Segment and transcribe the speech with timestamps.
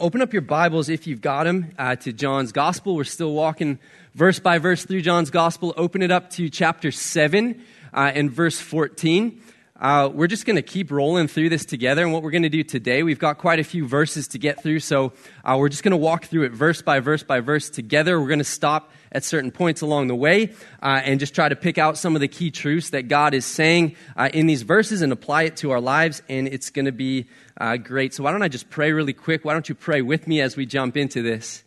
[0.00, 2.94] Open up your Bibles if you've got them uh, to John's Gospel.
[2.94, 3.80] We're still walking
[4.14, 5.74] verse by verse through John's Gospel.
[5.76, 7.60] Open it up to chapter 7
[7.92, 9.42] uh, and verse 14.
[9.74, 12.04] Uh, we're just going to keep rolling through this together.
[12.04, 14.62] And what we're going to do today, we've got quite a few verses to get
[14.62, 14.78] through.
[14.78, 15.14] So
[15.44, 18.20] uh, we're just going to walk through it verse by verse by verse together.
[18.20, 20.52] We're going to stop at certain points along the way
[20.82, 23.44] uh, and just try to pick out some of the key truths that God is
[23.44, 26.22] saying uh, in these verses and apply it to our lives.
[26.28, 27.26] And it's going to be
[27.60, 28.14] uh, great.
[28.14, 29.44] So, why don't I just pray really quick?
[29.44, 31.64] Why don't you pray with me as we jump into this?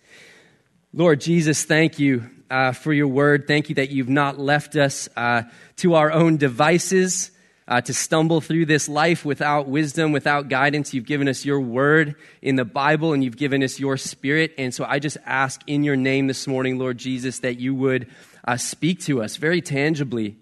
[0.94, 3.48] Lord Jesus, thank you uh, for your word.
[3.48, 5.44] Thank you that you've not left us uh,
[5.77, 7.32] to our own devices
[7.71, 10.93] uh, to stumble through this life without wisdom, without guidance.
[10.93, 14.53] You've given us your word in the Bible and you've given us your spirit.
[14.57, 18.09] And so I just ask in your name this morning, Lord Jesus, that you would
[18.43, 20.35] uh, speak to us very tangibly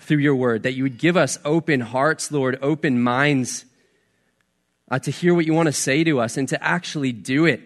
[0.00, 3.64] through your word, that you would give us open hearts, Lord, open minds
[4.90, 7.60] uh, to hear what you want to say to us and to actually do it.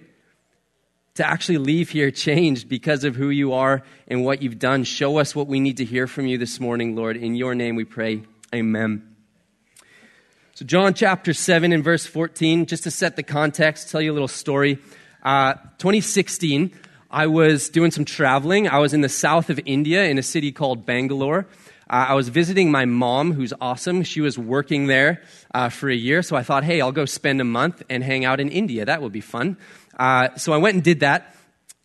[1.15, 4.85] To actually leave here changed because of who you are and what you've done.
[4.85, 7.17] Show us what we need to hear from you this morning, Lord.
[7.17, 8.25] In your name we pray.
[8.55, 9.17] Amen.
[10.53, 14.15] So, John chapter 7 and verse 14, just to set the context, tell you a
[14.15, 14.77] little story.
[15.23, 16.71] Uh, 2016,
[17.11, 18.69] I was doing some traveling.
[18.69, 21.47] I was in the south of India in a city called Bangalore.
[21.89, 24.03] Uh, I was visiting my mom, who's awesome.
[24.03, 25.23] She was working there
[25.55, 28.27] uh, for a year, so I thought, hey, I'll go spend a month and hang
[28.27, 28.85] out in India.
[28.85, 29.57] That would be fun.
[29.99, 31.37] Uh, so I went and did that.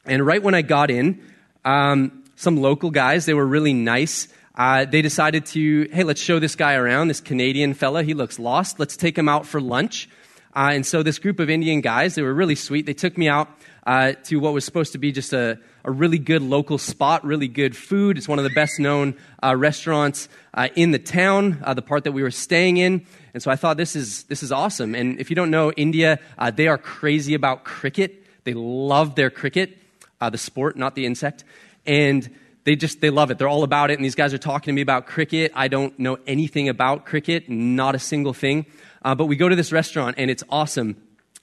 [0.04, 1.23] And right when I got in,
[1.64, 4.28] um, some local guys, they were really nice.
[4.58, 8.02] Uh, they decided to, hey, let's show this guy around, this Canadian fella.
[8.02, 8.80] He looks lost.
[8.80, 10.10] Let's take him out for lunch.
[10.56, 12.88] Uh, and so this group of Indian guys, they were really sweet.
[12.88, 13.48] They took me out
[13.86, 17.48] uh, to what was supposed to be just a, a really good local spot, really
[17.48, 18.18] good food.
[18.18, 22.04] It's one of the best known uh, restaurants uh, in the town, uh, the part
[22.06, 23.06] that we were staying in.
[23.36, 24.96] And so I thought this is, this is awesome.
[24.96, 28.26] And if you don't know India, uh, they are crazy about cricket.
[28.44, 29.78] They love their cricket,
[30.20, 31.44] the sport, not the insect.
[31.86, 32.28] And
[32.68, 34.73] they just they love it they're all about it and these guys are talking to
[34.73, 38.66] me about cricket i don't know anything about cricket not a single thing
[39.04, 40.95] uh, but we go to this restaurant and it's awesome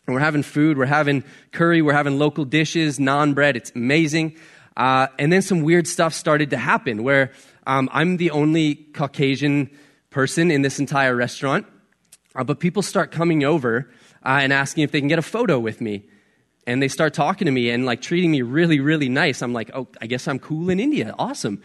[0.06, 4.36] and we're having food, we're having curry, we're having local dishes, naan bread It's amazing.
[4.76, 7.32] Uh, and then some weird stuff started to happen where
[7.66, 9.70] um, I'm the only Caucasian
[10.10, 11.66] person in this entire restaurant.
[12.34, 13.90] Uh, but people start coming over
[14.24, 16.04] uh, and asking if they can get a photo with me.
[16.66, 19.42] And they start talking to me and like treating me really, really nice.
[19.42, 21.14] I'm like, oh, I guess I'm cool in India.
[21.18, 21.62] Awesome.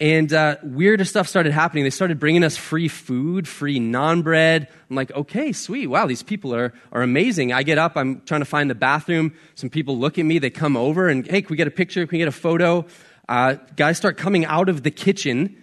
[0.00, 1.84] And uh, weirder stuff started happening.
[1.84, 4.68] They started bringing us free food, free naan bread.
[4.90, 5.86] I'm like, okay, sweet.
[5.86, 7.52] Wow, these people are, are amazing.
[7.52, 9.34] I get up, I'm trying to find the bathroom.
[9.54, 12.04] Some people look at me, they come over, and hey, can we get a picture?
[12.06, 12.86] Can we get a photo?
[13.28, 15.56] Uh, guys start coming out of the kitchen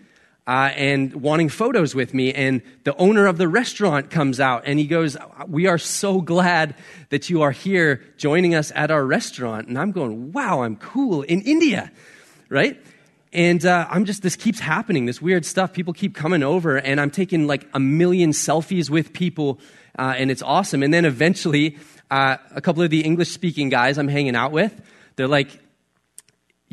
[0.48, 2.34] uh, and wanting photos with me.
[2.34, 6.76] And the owner of the restaurant comes out and he goes, We are so glad
[7.10, 9.68] that you are here joining us at our restaurant.
[9.68, 11.92] And I'm going, Wow, I'm cool in India,
[12.50, 12.82] right?
[13.34, 15.72] And uh, I'm just, this keeps happening, this weird stuff.
[15.72, 19.60] People keep coming over, and I'm taking like a million selfies with people,
[19.98, 20.84] uh, and it's awesome.
[20.84, 21.78] And then eventually,
[22.10, 24.82] uh, a couple of the English speaking guys I'm hanging out with,
[25.16, 25.62] they're like,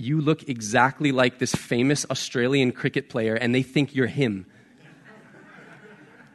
[0.01, 4.47] You look exactly like this famous Australian cricket player, and they think you're him.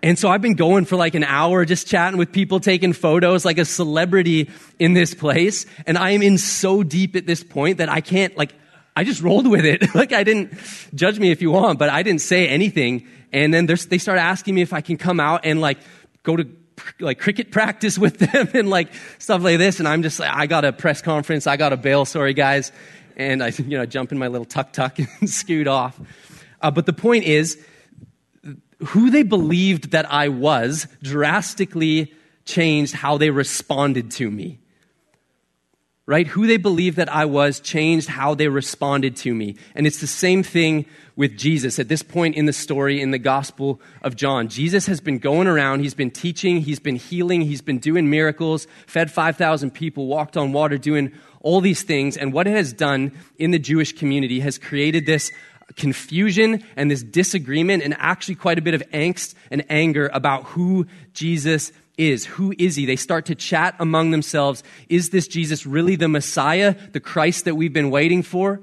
[0.01, 3.46] And so I've been going for like an hour just chatting with people, taking photos
[3.46, 5.66] like a celebrity in this place.
[5.88, 8.53] And I am in so deep at this point that I can't, like,
[8.97, 9.96] I just rolled with it.
[9.96, 10.56] like I didn't
[10.94, 13.07] judge me if you want, but I didn't say anything.
[13.31, 15.78] And then they start asking me if I can come out and like
[16.23, 16.46] go to
[17.00, 19.79] like cricket practice with them and like stuff like this.
[19.79, 21.47] And I'm just like, I got a press conference.
[21.47, 22.03] I got a bail.
[22.03, 22.73] Sorry, guys.
[23.16, 26.00] And I, you know, jump in my little tuk tuk and scoot off.
[26.62, 27.63] Uh, but the point is,
[28.88, 32.13] who they believed that I was drastically
[32.46, 34.59] changed how they responded to me
[36.06, 36.28] right?
[36.28, 39.56] Who they believed that I was changed how they responded to me.
[39.73, 40.85] And it's the same thing
[41.16, 44.50] with Jesus at this point in the story in the Gospel of John.
[44.50, 48.68] Jesus has been going around, he's been teaching, he's been healing, he's been doing miracles,
[48.85, 52.17] fed 5,000 people, walked on water, doing all these things.
[52.17, 55.31] And what it has done in the Jewish community has created this
[55.75, 60.87] confusion and this disagreement and actually quite a bit of angst and anger about who
[61.13, 62.25] Jesus is.
[62.25, 62.85] Who is he?
[62.85, 64.63] They start to chat among themselves.
[64.90, 68.61] Is this Jesus really the Messiah, the Christ that we've been waiting for?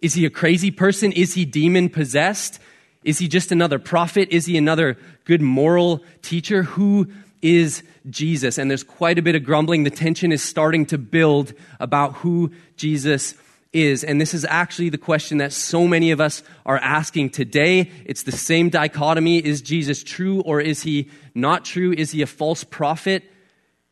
[0.00, 1.12] Is he a crazy person?
[1.12, 2.60] Is he demon possessed?
[3.04, 4.28] Is he just another prophet?
[4.30, 6.62] Is he another good moral teacher?
[6.62, 7.08] Who
[7.42, 8.56] is Jesus?
[8.56, 9.84] And there's quite a bit of grumbling.
[9.84, 13.34] The tension is starting to build about who Jesus
[13.72, 17.90] is, and this is actually the question that so many of us are asking today.
[18.04, 19.38] It's the same dichotomy.
[19.38, 21.92] Is Jesus true or is he not true?
[21.96, 23.24] Is he a false prophet?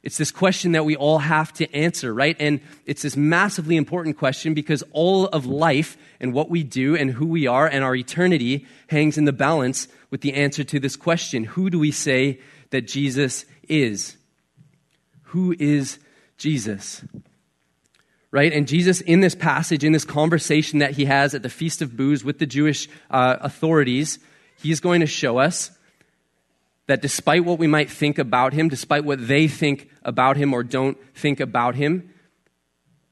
[0.02, 2.36] It's this question that we all have to answer, right?
[2.40, 7.10] And it's this massively important question because all of life and what we do and
[7.10, 10.96] who we are and our eternity hangs in the balance with the answer to this
[10.96, 14.16] question Who do we say that Jesus is?
[15.24, 15.98] Who is
[16.38, 17.04] Jesus?
[18.32, 18.52] Right?
[18.52, 21.96] And Jesus, in this passage, in this conversation that he has at the Feast of
[21.96, 24.18] Booths with the Jewish uh, authorities,
[24.56, 25.72] he's going to show us
[26.86, 30.62] that despite what we might think about him, despite what they think about him or
[30.62, 32.10] don't think about him,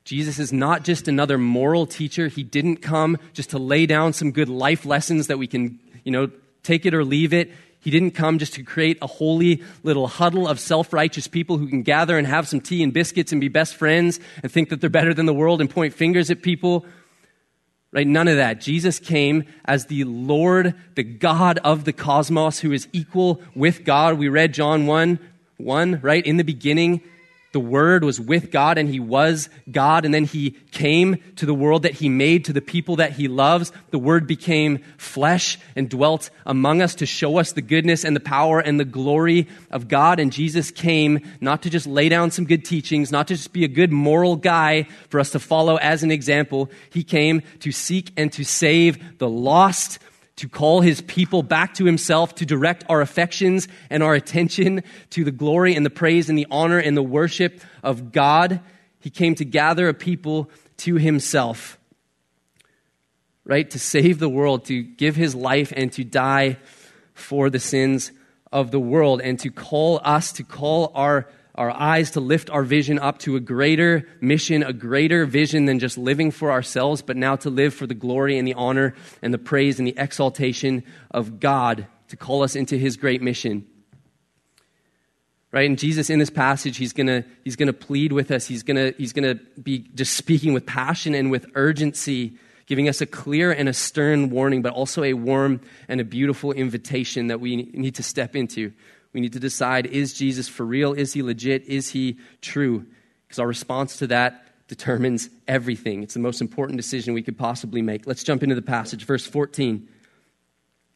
[0.04, 2.28] Jesus is not just another moral teacher.
[2.28, 6.10] He didn't come just to lay down some good life lessons that we can, you
[6.10, 6.30] know,
[6.62, 7.52] take it or leave it.
[7.80, 11.68] He didn't come just to create a holy little huddle of self righteous people who
[11.68, 14.80] can gather and have some tea and biscuits and be best friends and think that
[14.80, 16.84] they're better than the world and point fingers at people.
[17.90, 18.06] Right?
[18.06, 18.60] None of that.
[18.60, 24.18] Jesus came as the Lord, the God of the cosmos, who is equal with God.
[24.18, 25.18] We read John 1
[25.56, 26.24] 1, right?
[26.24, 27.02] In the beginning,
[27.52, 31.54] the Word was with God and He was God, and then He came to the
[31.54, 33.72] world that He made, to the people that He loves.
[33.90, 38.20] The Word became flesh and dwelt among us to show us the goodness and the
[38.20, 40.20] power and the glory of God.
[40.20, 43.64] And Jesus came not to just lay down some good teachings, not to just be
[43.64, 46.70] a good moral guy for us to follow as an example.
[46.90, 49.98] He came to seek and to save the lost
[50.38, 55.24] to call his people back to himself, to direct our affections and our attention to
[55.24, 58.60] the glory and the praise and the honor and the worship of God.
[59.00, 60.48] He came to gather a people
[60.78, 61.76] to himself,
[63.44, 63.68] right?
[63.70, 66.58] To save the world, to give his life and to die
[67.14, 68.12] for the sins
[68.52, 72.62] of the world, and to call us, to call our our eyes to lift our
[72.62, 77.16] vision up to a greater mission, a greater vision than just living for ourselves, but
[77.16, 80.84] now to live for the glory and the honor and the praise and the exaltation
[81.10, 83.66] of God, to call us into his great mission.
[85.50, 85.68] Right?
[85.68, 88.46] And Jesus in this passage, he's gonna, he's gonna plead with us.
[88.46, 93.06] He's gonna, he's gonna be just speaking with passion and with urgency, giving us a
[93.06, 97.56] clear and a stern warning, but also a warm and a beautiful invitation that we
[97.56, 98.72] need to step into.
[99.12, 100.92] We need to decide is Jesus for real?
[100.92, 101.64] Is he legit?
[101.64, 102.86] Is he true?
[103.26, 106.02] Because our response to that determines everything.
[106.02, 108.06] It's the most important decision we could possibly make.
[108.06, 109.04] Let's jump into the passage.
[109.04, 109.88] Verse 14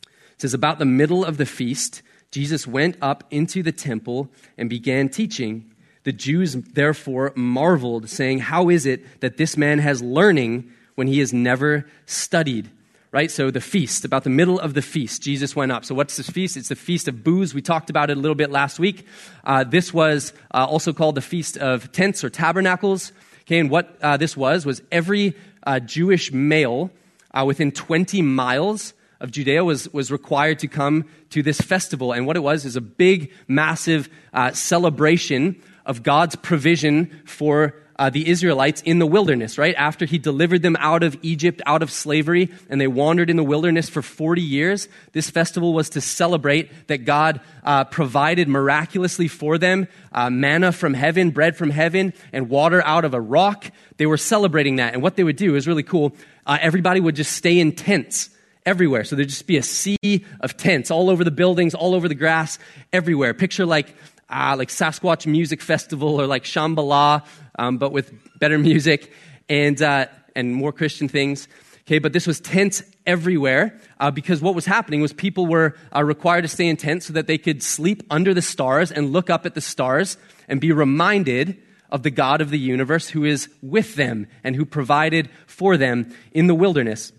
[0.02, 4.68] it says, About the middle of the feast, Jesus went up into the temple and
[4.68, 5.70] began teaching.
[6.04, 11.20] The Jews therefore marveled, saying, How is it that this man has learning when he
[11.20, 12.70] has never studied?
[13.12, 13.30] Right?
[13.30, 15.84] So the feast, about the middle of the feast, Jesus went up.
[15.84, 16.56] So what's this feast?
[16.56, 17.52] It's the Feast of Booths.
[17.52, 19.06] We talked about it a little bit last week.
[19.44, 23.12] Uh, this was uh, also called the Feast of Tents or Tabernacles.
[23.42, 26.90] Okay, and what uh, this was, was every uh, Jewish male
[27.34, 32.12] uh, within 20 miles of Judea was, was required to come to this festival.
[32.12, 38.10] And what it was is a big, massive uh, celebration of God's provision for uh,
[38.10, 39.76] the Israelites in the wilderness, right?
[39.76, 43.44] After he delivered them out of Egypt, out of slavery, and they wandered in the
[43.44, 49.56] wilderness for 40 years, this festival was to celebrate that God uh, provided miraculously for
[49.56, 53.70] them uh, manna from heaven, bread from heaven, and water out of a rock.
[53.98, 54.94] They were celebrating that.
[54.94, 56.12] And what they would do is really cool.
[56.44, 58.30] Uh, everybody would just stay in tents
[58.66, 59.04] everywhere.
[59.04, 62.16] So there'd just be a sea of tents all over the buildings, all over the
[62.16, 62.58] grass,
[62.92, 63.32] everywhere.
[63.32, 63.94] Picture like
[64.32, 67.24] uh, like Sasquatch Music Festival or like Shambhala,
[67.58, 69.12] um, but with better music
[69.48, 71.46] and, uh, and more Christian things.
[71.82, 76.02] Okay, but this was tents everywhere uh, because what was happening was people were uh,
[76.02, 79.28] required to stay in tents so that they could sleep under the stars and look
[79.28, 80.16] up at the stars
[80.48, 81.60] and be reminded
[81.90, 86.14] of the God of the universe who is with them and who provided for them
[86.30, 87.12] in the wilderness.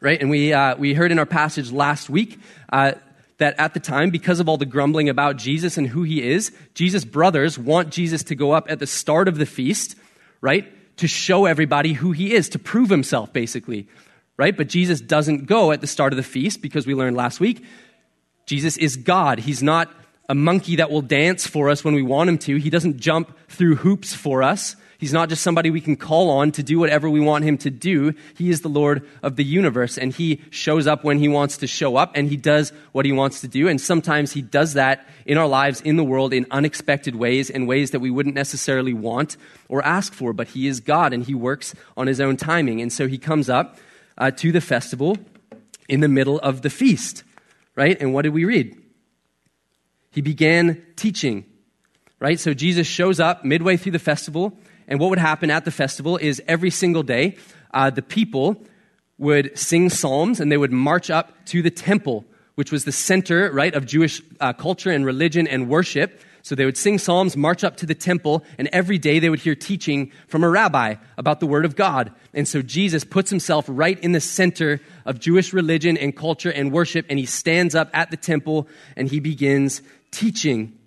[0.00, 0.20] Right?
[0.20, 2.40] And we, uh, we heard in our passage last week
[2.72, 2.92] uh,
[3.38, 6.52] that at the time, because of all the grumbling about Jesus and who he is,
[6.74, 9.96] Jesus' brothers want Jesus to go up at the start of the feast,
[10.40, 10.66] right?
[10.98, 13.88] To show everybody who he is, to prove himself, basically,
[14.36, 14.56] right?
[14.56, 17.64] But Jesus doesn't go at the start of the feast because we learned last week
[18.48, 19.38] Jesus is God.
[19.38, 19.92] He's not
[20.26, 22.56] a monkey that will dance for us when we want him to.
[22.56, 24.74] He doesn't jump through hoops for us.
[24.98, 27.70] He's not just somebody we can call on to do whatever we want him to
[27.70, 28.14] do.
[28.36, 31.68] He is the Lord of the universe, and he shows up when he wants to
[31.68, 33.68] show up, and he does what he wants to do.
[33.68, 37.66] And sometimes he does that in our lives, in the world, in unexpected ways, in
[37.66, 39.36] ways that we wouldn't necessarily want
[39.68, 40.32] or ask for.
[40.32, 42.80] But he is God, and he works on his own timing.
[42.80, 43.78] And so he comes up
[44.16, 45.16] uh, to the festival
[45.88, 47.22] in the middle of the feast,
[47.76, 47.96] right?
[48.00, 48.76] And what did we read?
[50.10, 51.44] He began teaching,
[52.18, 52.40] right?
[52.40, 54.58] So Jesus shows up midway through the festival
[54.88, 57.36] and what would happen at the festival is every single day,
[57.72, 58.56] uh, the people
[59.18, 63.52] would sing psalms and they would march up to the temple, which was the center,
[63.52, 66.20] right, of Jewish uh, culture and religion and worship.
[66.42, 69.40] So they would sing psalms, march up to the temple, and every day they would
[69.40, 72.12] hear teaching from a rabbi about the word of God.
[72.32, 76.72] And so Jesus puts himself right in the center of Jewish religion and culture and
[76.72, 80.77] worship, and he stands up at the temple and he begins teaching.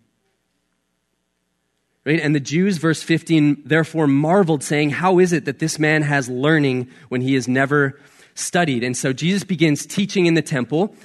[2.06, 2.20] Right?
[2.20, 6.30] And the Jews, verse 15, therefore marveled, saying, How is it that this man has
[6.30, 8.00] learning when he has never
[8.34, 8.84] studied?
[8.84, 10.96] And so Jesus begins teaching in the temple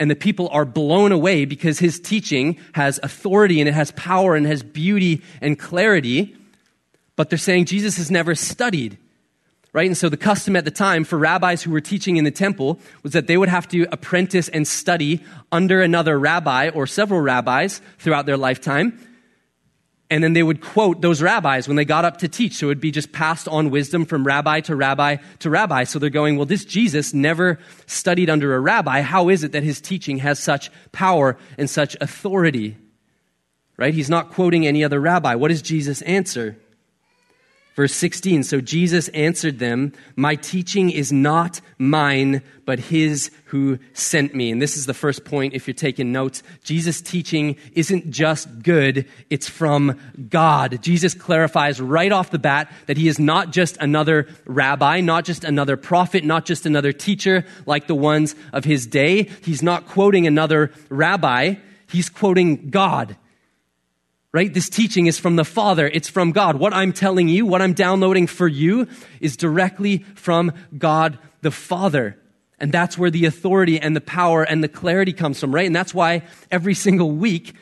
[0.00, 4.34] and the people are blown away because his teaching has authority and it has power
[4.34, 6.34] and has beauty and clarity.
[7.16, 8.96] But they're saying Jesus has never studied,
[9.74, 9.86] right?
[9.86, 12.80] And so the custom at the time for rabbis who were teaching in the temple
[13.02, 17.82] was that they would have to apprentice and study under another rabbi or several rabbis
[17.98, 18.98] throughout their lifetime
[20.10, 22.56] and then they would quote those rabbis when they got up to teach.
[22.56, 25.84] So it would be just passed on wisdom from rabbi to rabbi to rabbi.
[25.84, 29.02] So they're going, well, this Jesus never studied under a rabbi.
[29.02, 32.76] How is it that his teaching has such power and such authority?
[33.76, 33.94] Right?
[33.94, 35.36] He's not quoting any other rabbi.
[35.36, 36.58] What does Jesus answer?
[37.74, 44.34] Verse 16 So Jesus answered them, My teaching is not mine, but his who sent
[44.34, 44.50] me.
[44.50, 46.42] And this is the first point if you're taking notes.
[46.62, 49.98] Jesus' teaching isn't just good, it's from
[50.28, 50.82] God.
[50.82, 55.44] Jesus clarifies right off the bat that he is not just another rabbi, not just
[55.44, 59.24] another prophet, not just another teacher like the ones of his day.
[59.44, 61.54] He's not quoting another rabbi,
[61.88, 63.16] he's quoting God
[64.32, 64.52] right?
[64.52, 65.88] This teaching is from the Father.
[65.88, 66.56] It's from God.
[66.56, 68.86] What I'm telling you, what I'm downloading for you
[69.20, 72.16] is directly from God the Father.
[72.58, 75.66] And that's where the authority and the power and the clarity comes from, right?
[75.66, 77.54] And that's why every single week,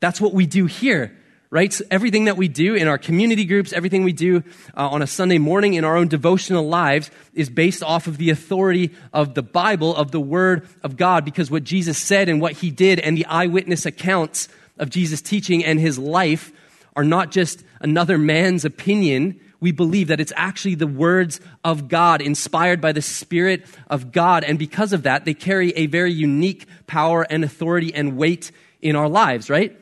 [0.00, 1.14] that's what we do here,
[1.50, 1.72] right?
[1.72, 4.44] So everything that we do in our community groups, everything we do
[4.76, 8.30] uh, on a Sunday morning in our own devotional lives is based off of the
[8.30, 12.52] authority of the Bible, of the Word of God, because what Jesus said and what
[12.52, 16.52] He did and the eyewitness accounts of Jesus' teaching and his life
[16.96, 19.40] are not just another man's opinion.
[19.60, 24.44] We believe that it's actually the words of God, inspired by the Spirit of God.
[24.44, 28.52] And because of that, they carry a very unique power and authority and weight
[28.82, 29.78] in our lives, right?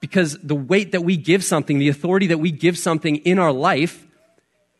[0.00, 3.52] Because the weight that we give something, the authority that we give something in our
[3.52, 4.06] life,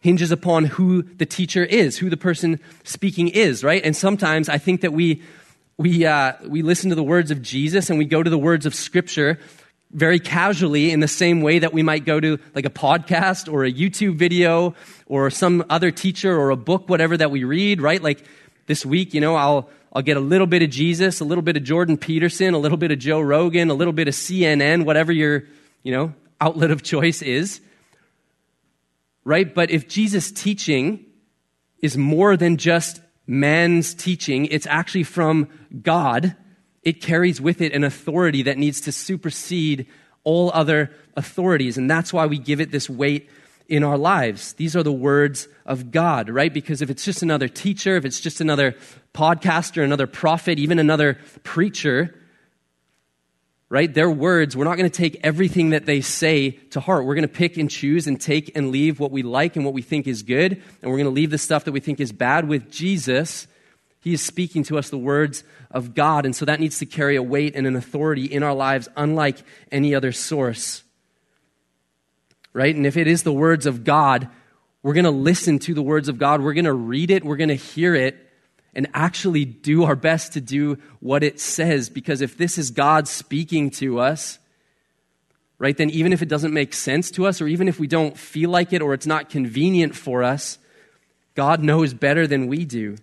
[0.00, 3.82] hinges upon who the teacher is, who the person speaking is, right?
[3.84, 5.22] And sometimes I think that we
[5.78, 8.64] we, uh, we listen to the words of Jesus and we go to the words
[8.64, 9.38] of Scripture
[9.90, 13.64] very casually in the same way that we might go to like a podcast or
[13.64, 14.74] a YouTube video
[15.06, 18.02] or some other teacher or a book, whatever that we read, right?
[18.02, 18.24] Like
[18.66, 21.56] this week, you know, I'll, I'll get a little bit of Jesus, a little bit
[21.56, 25.12] of Jordan Peterson, a little bit of Joe Rogan, a little bit of CNN, whatever
[25.12, 25.44] your,
[25.82, 27.60] you know, outlet of choice is.
[29.24, 29.54] Right?
[29.54, 31.04] But if Jesus' teaching
[31.80, 35.48] is more than just man's teaching, it's actually from
[35.82, 36.36] God.
[36.82, 39.86] It carries with it an authority that needs to supersede
[40.24, 41.78] all other authorities.
[41.78, 43.28] And that's why we give it this weight
[43.68, 44.52] in our lives.
[44.54, 46.52] These are the words of God, right?
[46.52, 48.76] Because if it's just another teacher, if it's just another
[49.14, 52.14] podcaster, another prophet, even another preacher,
[53.68, 53.92] right?
[53.92, 57.04] Their words, we're not going to take everything that they say to heart.
[57.04, 59.74] We're going to pick and choose and take and leave what we like and what
[59.74, 62.12] we think is good, and we're going to leave the stuff that we think is
[62.12, 62.48] bad.
[62.48, 63.48] With Jesus,
[64.06, 67.16] He is speaking to us the words of God, and so that needs to carry
[67.16, 69.38] a weight and an authority in our lives unlike
[69.72, 70.84] any other source.
[72.52, 72.72] Right?
[72.72, 74.28] And if it is the words of God,
[74.84, 76.40] we're going to listen to the words of God.
[76.40, 77.24] We're going to read it.
[77.24, 78.16] We're going to hear it
[78.76, 81.88] and actually do our best to do what it says.
[81.90, 84.38] Because if this is God speaking to us,
[85.58, 88.16] right, then even if it doesn't make sense to us, or even if we don't
[88.16, 90.58] feel like it, or it's not convenient for us,
[91.34, 92.98] God knows better than we do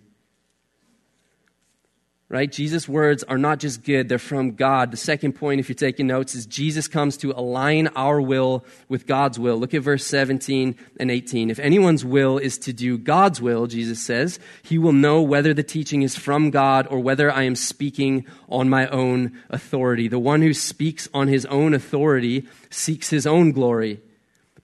[2.28, 2.50] right?
[2.50, 4.90] Jesus' words are not just good, they're from God.
[4.90, 9.06] The second point, if you're taking notes, is Jesus comes to align our will with
[9.06, 9.56] God's will.
[9.56, 11.50] Look at verse 17 and 18.
[11.50, 15.62] If anyone's will is to do God's will, Jesus says, he will know whether the
[15.62, 20.08] teaching is from God or whether I am speaking on my own authority.
[20.08, 24.00] The one who speaks on his own authority seeks his own glory.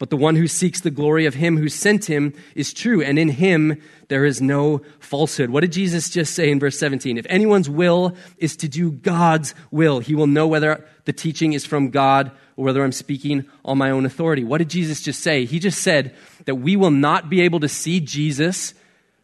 [0.00, 3.18] But the one who seeks the glory of him who sent him is true, and
[3.18, 3.78] in him
[4.08, 5.50] there is no falsehood.
[5.50, 7.18] What did Jesus just say in verse 17?
[7.18, 11.66] If anyone's will is to do God's will, he will know whether the teaching is
[11.66, 14.42] from God or whether I'm speaking on my own authority.
[14.42, 15.44] What did Jesus just say?
[15.44, 16.16] He just said
[16.46, 18.72] that we will not be able to see Jesus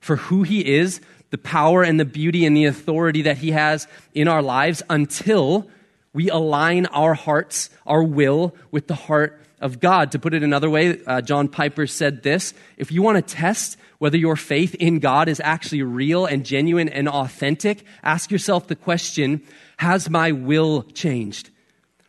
[0.01, 3.89] for who he is, the power and the beauty and the authority that he has
[4.13, 5.71] in our lives until
[6.13, 10.13] we align our hearts, our will, with the heart of God.
[10.13, 13.77] To put it another way, uh, John Piper said this If you want to test
[13.99, 18.77] whether your faith in God is actually real and genuine and authentic, ask yourself the
[18.77, 19.43] question
[19.79, 21.51] Has my will changed?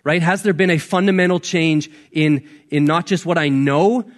[0.07, 0.21] right?
[0.21, 4.09] Has there been a fundamental change in, in not just what I know,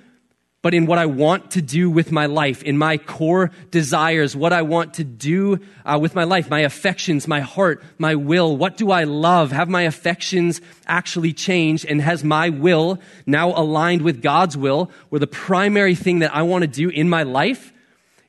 [0.61, 4.51] but in what I want to do with my life, in my core desires, what
[4.51, 8.57] I want to do uh, with my life, my affections, my heart, my will.
[8.57, 9.53] What do I love?
[9.53, 11.85] Have my affections actually changed?
[11.85, 16.41] And has my will now aligned with God's will, where the primary thing that I
[16.41, 17.71] want to do in my life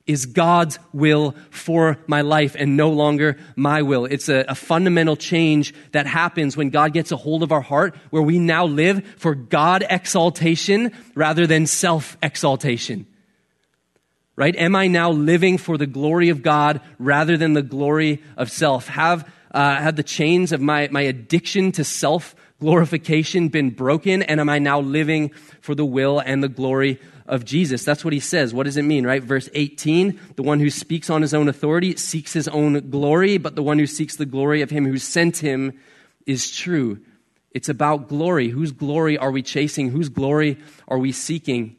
[0.07, 4.07] is God's will for my life and no longer my will.
[4.07, 7.95] It's a, a, fundamental change that happens when God gets a hold of our heart,
[8.11, 13.07] where we now live for God exaltation rather than self exaltation.
[14.37, 14.57] Right?
[14.57, 18.89] Am I now living for the glory of God rather than the glory of self?
[18.89, 24.23] Have, uh, have the chains of my, my addiction to self glorification been broken?
[24.23, 25.31] And am I now living
[25.61, 26.99] for the will and the glory
[27.31, 27.85] of Jesus.
[27.85, 28.53] That's what he says.
[28.53, 29.23] What does it mean, right?
[29.23, 33.55] Verse 18 the one who speaks on his own authority seeks his own glory, but
[33.55, 35.79] the one who seeks the glory of him who sent him
[36.27, 37.01] is true.
[37.53, 38.49] It's about glory.
[38.49, 39.91] Whose glory are we chasing?
[39.91, 40.59] Whose glory
[40.89, 41.77] are we seeking?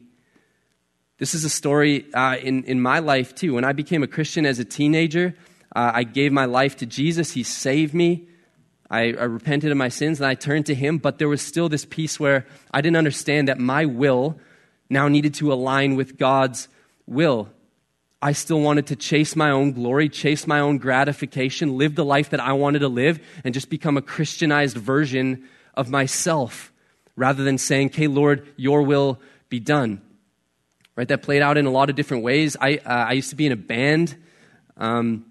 [1.18, 3.54] This is a story uh, in, in my life, too.
[3.54, 5.34] When I became a Christian as a teenager,
[5.76, 7.32] uh, I gave my life to Jesus.
[7.32, 8.26] He saved me.
[8.90, 11.68] I, I repented of my sins and I turned to Him, but there was still
[11.68, 14.38] this piece where I didn't understand that my will
[14.92, 16.68] now needed to align with God's
[17.06, 17.48] will.
[18.20, 22.30] I still wanted to chase my own glory, chase my own gratification, live the life
[22.30, 26.72] that I wanted to live, and just become a Christianized version of myself
[27.16, 29.18] rather than saying, Okay, Lord, your will
[29.48, 30.00] be done.
[30.94, 31.08] Right?
[31.08, 32.56] That played out in a lot of different ways.
[32.60, 34.16] I, uh, I used to be in a band.
[34.76, 35.26] Um,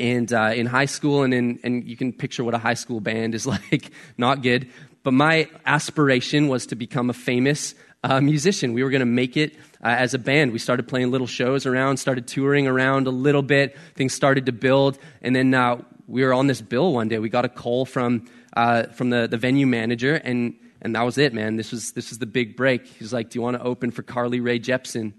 [0.00, 3.00] and uh, in high school, and, in, and you can picture what a high school
[3.00, 4.68] band is like, not good.
[5.02, 7.74] But my aspiration was to become a famous
[8.04, 8.72] uh, musician.
[8.72, 10.52] We were going to make it uh, as a band.
[10.52, 13.76] We started playing little shows around, started touring around a little bit.
[13.94, 14.98] Things started to build.
[15.22, 17.18] And then uh, we were on this bill one day.
[17.18, 18.26] We got a call from,
[18.56, 21.56] uh, from the, the venue manager, and, and that was it, man.
[21.56, 22.86] This was, this was the big break.
[22.86, 25.12] He's like, Do you want to open for Carly Rae Jepsen?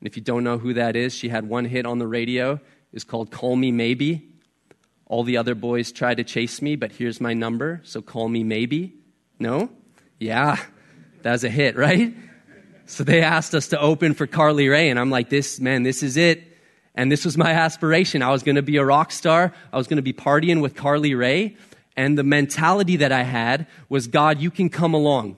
[0.00, 2.60] And if you don't know who that is, she had one hit on the radio.
[2.92, 4.28] It's called Call Me Maybe.
[5.08, 8.44] All the other boys try to chase me, but here's my number, so call me
[8.44, 8.94] maybe.
[9.38, 9.70] No?
[10.18, 10.58] Yeah.
[11.22, 12.14] That's a hit, right?
[12.86, 16.02] So they asked us to open for Carly Rae, and I'm like, this, man, this
[16.02, 16.42] is it.
[16.94, 18.22] And this was my aspiration.
[18.22, 19.52] I was going to be a rock star.
[19.72, 21.54] I was going to be partying with Carly Rae.
[21.96, 25.36] And the mentality that I had was, God, you can come along.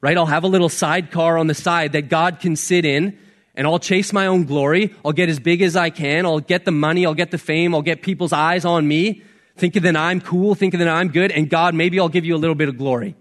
[0.00, 0.16] Right?
[0.18, 3.16] I'll have a little sidecar on the side that God can sit in,
[3.54, 4.92] and I'll chase my own glory.
[5.04, 6.26] I'll get as big as I can.
[6.26, 7.06] I'll get the money.
[7.06, 7.74] I'll get the fame.
[7.74, 9.22] I'll get people's eyes on me,
[9.56, 11.30] thinking that I'm cool, thinking that I'm good.
[11.30, 13.14] And God, maybe I'll give you a little bit of glory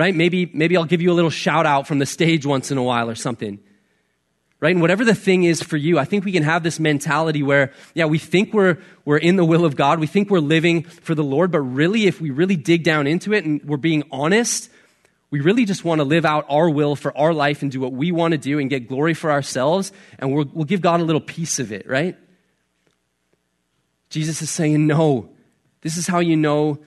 [0.00, 0.14] right?
[0.14, 2.82] Maybe, maybe I'll give you a little shout out from the stage once in a
[2.82, 3.60] while or something.
[4.58, 4.72] Right?
[4.72, 7.74] And whatever the thing is for you, I think we can have this mentality where,
[7.92, 10.00] yeah, we think we're, we're in the will of God.
[10.00, 11.50] We think we're living for the Lord.
[11.50, 14.70] But really, if we really dig down into it and we're being honest,
[15.30, 17.92] we really just want to live out our will for our life and do what
[17.92, 19.92] we want to do and get glory for ourselves.
[20.18, 22.16] And we'll, we'll give God a little piece of it, right?
[24.08, 25.28] Jesus is saying, no.
[25.82, 26.78] This is how you know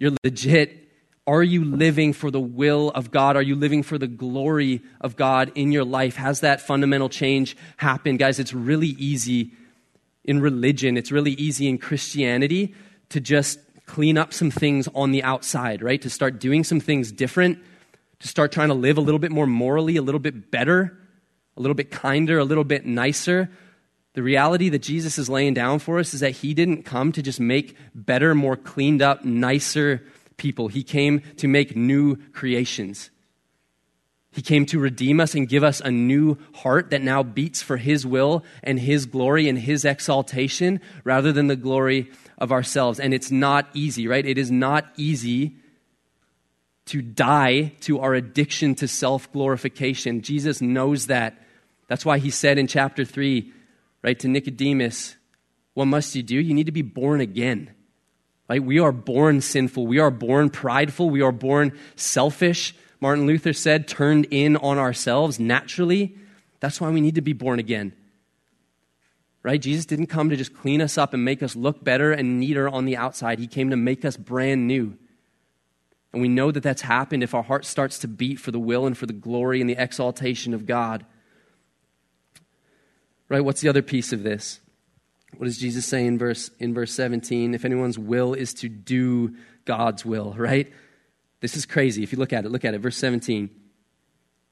[0.00, 0.85] you're legit
[1.26, 3.36] are you living for the will of God?
[3.36, 6.16] Are you living for the glory of God in your life?
[6.16, 8.20] Has that fundamental change happened?
[8.20, 9.50] Guys, it's really easy
[10.24, 12.74] in religion, it's really easy in Christianity
[13.10, 16.02] to just clean up some things on the outside, right?
[16.02, 17.58] To start doing some things different,
[18.18, 20.98] to start trying to live a little bit more morally, a little bit better,
[21.56, 23.48] a little bit kinder, a little bit nicer.
[24.14, 27.22] The reality that Jesus is laying down for us is that he didn't come to
[27.22, 30.02] just make better, more cleaned up, nicer
[30.36, 30.68] people.
[30.68, 33.10] He came to make new creations.
[34.36, 37.78] He came to redeem us and give us a new heart that now beats for
[37.78, 43.00] His will and His glory and His exaltation rather than the glory of ourselves.
[43.00, 44.26] And it's not easy, right?
[44.26, 45.56] It is not easy
[46.86, 50.20] to die to our addiction to self glorification.
[50.20, 51.42] Jesus knows that.
[51.88, 53.50] That's why He said in chapter 3,
[54.02, 55.16] right, to Nicodemus,
[55.72, 56.36] What must you do?
[56.36, 57.70] You need to be born again.
[58.48, 58.62] Right?
[58.62, 59.86] We are born sinful.
[59.86, 61.10] We are born prideful.
[61.10, 62.74] We are born selfish.
[63.00, 66.16] Martin Luther said, turned in on ourselves naturally.
[66.60, 67.92] That's why we need to be born again.
[69.42, 69.60] Right?
[69.60, 72.68] Jesus didn't come to just clean us up and make us look better and neater
[72.68, 73.38] on the outside.
[73.38, 74.96] He came to make us brand new.
[76.12, 78.86] And we know that that's happened if our heart starts to beat for the will
[78.86, 81.04] and for the glory and the exaltation of God.
[83.28, 83.44] Right?
[83.44, 84.60] What's the other piece of this?
[85.38, 87.54] What does Jesus say in verse, in verse 17?
[87.54, 90.72] If anyone's will is to do God's will, right?
[91.40, 92.02] This is crazy.
[92.02, 92.78] If you look at it, look at it.
[92.78, 93.50] Verse 17.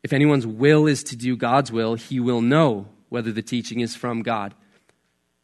[0.02, 3.96] If anyone's will is to do God's will, he will know whether the teaching is
[3.96, 4.54] from God.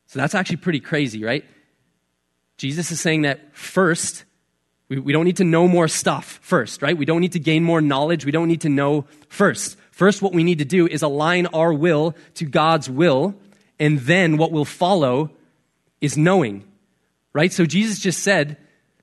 [0.07, 1.45] So that's actually pretty crazy, right?
[2.57, 4.25] Jesus is saying that first,
[4.91, 6.99] We, we don't need to know more stuff first, right?
[6.99, 8.27] We don't need to gain more knowledge.
[8.27, 9.79] We don't need to know first.
[9.93, 13.35] First, what we need to do is align our will to God's will,
[13.81, 15.31] and then what will follow
[16.01, 16.65] is knowing,
[17.33, 17.53] right?
[17.53, 18.57] So Jesus just said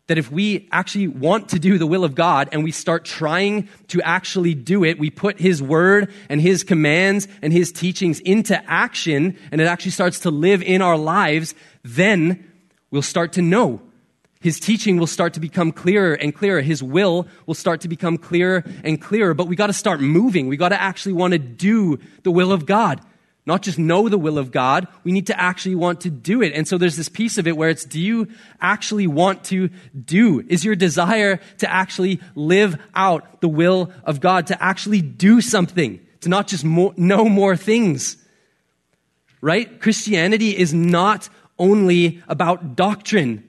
[0.06, 3.68] that if we actually want to do the will of God and we start trying
[3.90, 8.58] to actually do it, we put His word and His commands and His teachings into
[8.70, 12.50] action, and it actually starts to live in our lives, then
[12.90, 13.82] we'll start to know
[14.40, 16.62] his teaching will start to become clearer and clearer.
[16.62, 19.34] His will will start to become clearer and clearer.
[19.34, 20.48] But we got to start moving.
[20.48, 23.02] We got to actually want to do the will of God.
[23.48, 26.52] Not just know the will of God, we need to actually want to do it.
[26.54, 28.28] And so there's this piece of it where it's do you
[28.60, 30.44] actually want to do?
[30.50, 36.06] Is your desire to actually live out the will of God, to actually do something,
[36.22, 38.18] to not just know more things?
[39.40, 39.80] Right?
[39.80, 43.47] Christianity is not only about doctrine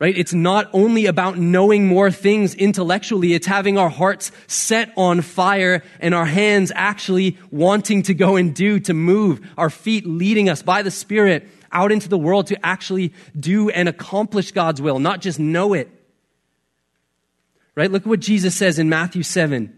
[0.00, 0.16] right?
[0.16, 5.82] It's not only about knowing more things intellectually, it's having our hearts set on fire
[6.00, 10.62] and our hands actually wanting to go and do, to move, our feet leading us
[10.62, 15.20] by the Spirit out into the world to actually do and accomplish God's will, not
[15.20, 15.88] just know it.
[17.76, 17.90] Right?
[17.90, 19.76] Look at what Jesus says in Matthew 7.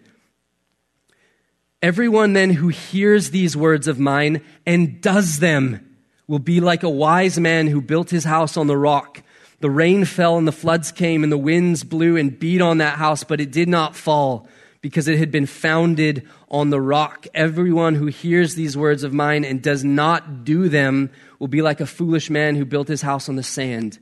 [1.83, 5.97] Everyone then who hears these words of mine and does them
[6.29, 9.23] will be like a wise man who built his house on the rock.
[9.63, 12.99] The rain fell and the floods came and the winds blew and beat on that
[12.99, 14.49] house, but it did not fall
[14.81, 17.29] because it had been founded on the rock.
[17.33, 21.81] Everyone who hears these words of mine and does not do them will be like
[21.81, 24.01] a foolish man who built his house on the sand.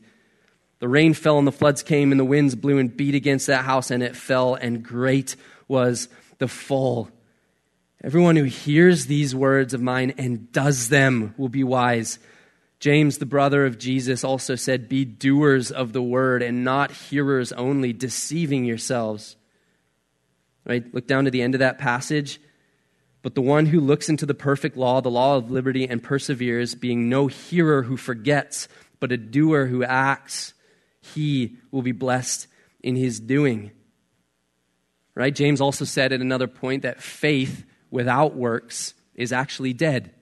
[0.78, 3.66] The rain fell and the floods came and the winds blew and beat against that
[3.66, 5.36] house and it fell and great
[5.68, 7.10] was the fall.
[8.02, 12.18] Everyone who hears these words of mine and does them will be wise
[12.80, 17.52] James, the brother of Jesus, also said, Be doers of the word and not hearers
[17.52, 19.36] only, deceiving yourselves.
[20.64, 20.92] Right?
[20.94, 22.40] Look down to the end of that passage.
[23.20, 26.74] But the one who looks into the perfect law, the law of liberty, and perseveres,
[26.74, 28.66] being no hearer who forgets,
[28.98, 30.54] but a doer who acts,
[31.02, 32.46] he will be blessed
[32.82, 33.72] in his doing.
[35.14, 35.34] Right?
[35.34, 40.14] James also said at another point that faith without works is actually dead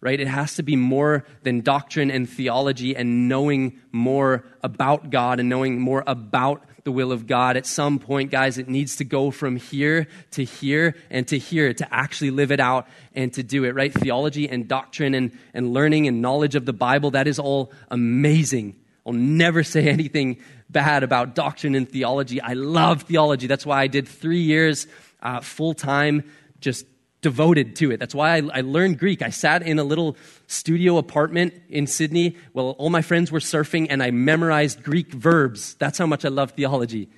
[0.00, 0.20] right?
[0.20, 5.48] It has to be more than doctrine and theology and knowing more about God and
[5.48, 7.56] knowing more about the will of God.
[7.56, 11.74] At some point, guys, it needs to go from here to here and to here
[11.74, 13.92] to actually live it out and to do it, right?
[13.92, 18.76] Theology and doctrine and, and learning and knowledge of the Bible, that is all amazing.
[19.06, 20.38] I'll never say anything
[20.70, 22.40] bad about doctrine and theology.
[22.40, 23.46] I love theology.
[23.46, 24.86] That's why I did three years
[25.22, 26.30] uh, full time,
[26.60, 26.86] just
[27.26, 27.98] devoted to it.
[27.98, 29.20] That's why I, I, learned Greek.
[29.20, 33.88] I sat in a little studio apartment in Sydney while all my friends were surfing
[33.90, 35.74] and I memorized Greek verbs.
[35.74, 37.08] That's how much I love theology.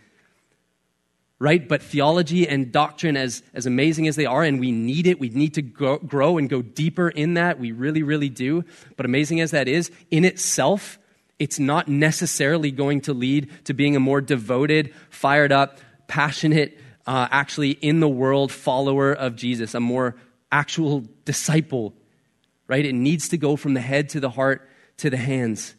[1.38, 1.68] Right?
[1.68, 5.29] But theology and doctrine, as, as amazing as they are, and we need it, we
[5.29, 7.61] need to grow, grow and go deeper in that.
[7.61, 8.64] We really, really do.
[8.97, 10.99] But amazing as that is, in itself,
[11.38, 17.27] it's not necessarily going to lead to being a more devoted, fired up, passionate, uh,
[17.31, 20.14] actually in the world follower of Jesus, a more
[20.53, 21.94] actual disciple,
[22.66, 22.85] right?
[22.85, 24.68] It needs to go from the head to the heart
[24.99, 25.75] to the hands.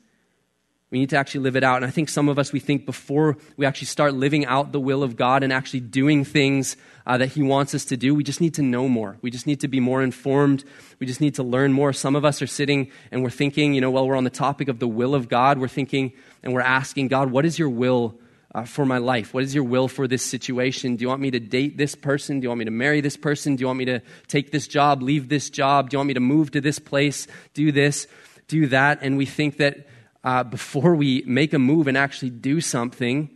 [0.90, 1.78] We need to actually live it out.
[1.78, 4.80] And I think some of us, we think before we actually start living out the
[4.80, 8.24] will of God and actually doing things uh, that He wants us to do, we
[8.24, 9.18] just need to know more.
[9.22, 10.64] We just need to be more informed.
[10.98, 11.94] We just need to learn more.
[11.94, 14.68] Some of us are sitting and we're thinking, you know, while we're on the topic
[14.68, 16.12] of the will of God, we're thinking
[16.42, 18.20] and we're asking, God, what is your will
[18.56, 19.34] uh, for my life?
[19.34, 20.96] What is your will for this situation?
[20.96, 22.40] Do you want me to date this person?
[22.40, 23.56] Do you want me to marry this person?
[23.56, 25.90] Do you want me to take this job, leave this job?
[25.90, 28.08] Do you want me to move to this place, do this,
[28.48, 29.00] do that?
[29.02, 29.88] And we think that
[30.24, 33.30] uh, before we make a move and actually do something,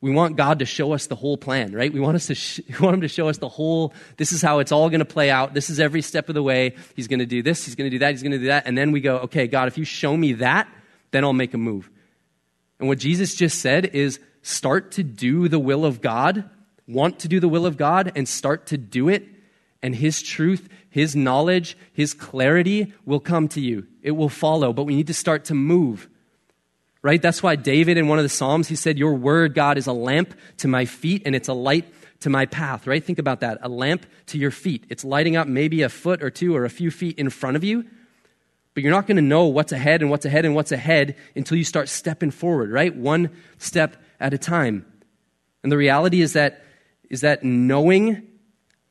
[0.00, 1.90] we want God to show us the whole plan, right?
[1.90, 3.94] We want us to sh- we want Him to show us the whole.
[4.18, 5.54] This is how it's all going to play out.
[5.54, 6.74] This is every step of the way.
[6.94, 7.64] He's going to do this.
[7.64, 8.10] He's going to do that.
[8.10, 8.66] He's going to do that.
[8.66, 10.68] And then we go, okay, God, if you show me that,
[11.12, 11.88] then I'll make a move.
[12.84, 16.50] And what Jesus just said is start to do the will of God,
[16.86, 19.26] want to do the will of God, and start to do it.
[19.82, 23.86] And His truth, His knowledge, His clarity will come to you.
[24.02, 26.10] It will follow, but we need to start to move.
[27.00, 27.22] Right?
[27.22, 29.94] That's why David in one of the Psalms, he said, Your word, God, is a
[29.94, 33.02] lamp to my feet and it's a light to my path, right?
[33.02, 33.60] Think about that.
[33.62, 34.84] A lamp to your feet.
[34.90, 37.64] It's lighting up maybe a foot or two or a few feet in front of
[37.64, 37.86] you,
[38.74, 41.56] but you're not going to know what's ahead and what's ahead and what's ahead until
[41.56, 42.94] you start stepping forward, right?
[42.94, 44.84] One step at a time.
[45.62, 46.64] And the reality is that,
[47.08, 48.26] is that knowing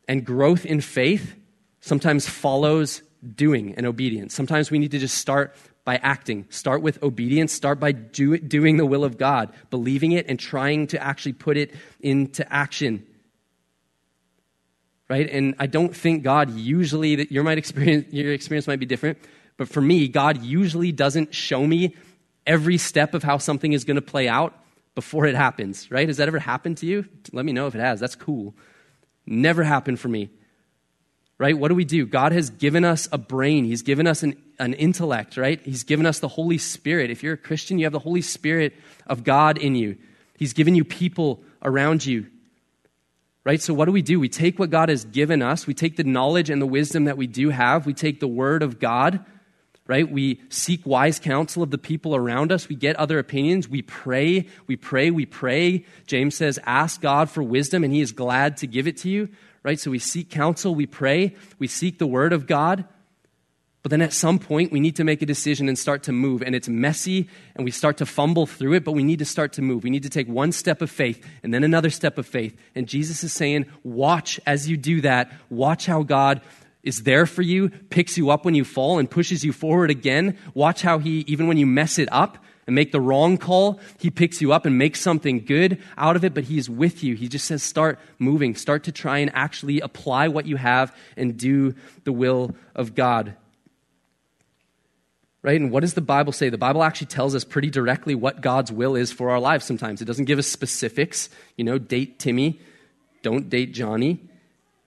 [0.08, 1.36] and growth in faith
[1.82, 3.02] sometimes follows
[3.36, 4.34] doing and obedience.
[4.34, 6.46] Sometimes we need to just start by acting.
[6.50, 7.52] Start with obedience.
[7.52, 11.58] Start by do, doing the will of God, believing it and trying to actually put
[11.58, 13.06] it into action.
[15.10, 15.30] Right?
[15.30, 19.18] And I don't think God usually that your might experience your experience might be different,
[19.58, 21.96] but for me, God usually doesn't show me
[22.46, 24.54] every step of how something is going to play out
[24.96, 26.08] before it happens, right?
[26.08, 27.06] Has that ever happened to you?
[27.32, 28.00] Let me know if it has.
[28.00, 28.54] That's cool.
[29.26, 30.30] Never happened for me
[31.38, 31.58] right?
[31.58, 32.06] What do we do?
[32.06, 35.60] God has given us a brain, He's given us an, an intellect, right?
[35.64, 37.12] He's given us the Holy Spirit.
[37.12, 38.74] If you're a Christian, you have the Holy Spirit
[39.08, 39.98] of God in you.
[40.38, 42.28] He's given you people around you,
[43.44, 43.62] right?
[43.62, 44.20] So, what do we do?
[44.20, 47.18] We take what God has given us, we take the knowledge and the wisdom that
[47.18, 49.26] we do have, we take the Word of God.
[49.86, 50.10] Right?
[50.10, 52.70] We seek wise counsel of the people around us.
[52.70, 53.68] We get other opinions.
[53.68, 55.86] We pray, we pray, we pray.
[56.08, 59.30] James says, Ask God for wisdom, and He is glad to give it to you
[59.64, 59.80] right?
[59.80, 62.86] So we seek counsel, we pray, we seek the word of God.
[63.82, 66.42] But then at some point, we need to make a decision and start to move.
[66.42, 69.54] And it's messy, and we start to fumble through it, but we need to start
[69.54, 69.84] to move.
[69.84, 72.58] We need to take one step of faith and then another step of faith.
[72.76, 75.34] And Jesus is saying, Watch as you do that.
[75.50, 76.42] Watch how God
[76.84, 80.38] is there for you, picks you up when you fall, and pushes you forward again.
[80.54, 84.10] Watch how He, even when you mess it up, and make the wrong call, he
[84.10, 87.16] picks you up and makes something good out of it, but he is with you.
[87.16, 91.38] He just says, start moving, start to try and actually apply what you have and
[91.38, 93.36] do the will of God.
[95.42, 95.60] Right?
[95.60, 96.48] And what does the Bible say?
[96.48, 100.02] The Bible actually tells us pretty directly what God's will is for our lives sometimes.
[100.02, 101.30] It doesn't give us specifics.
[101.58, 102.62] You know, date Timmy,
[103.24, 104.22] don't date Johnny.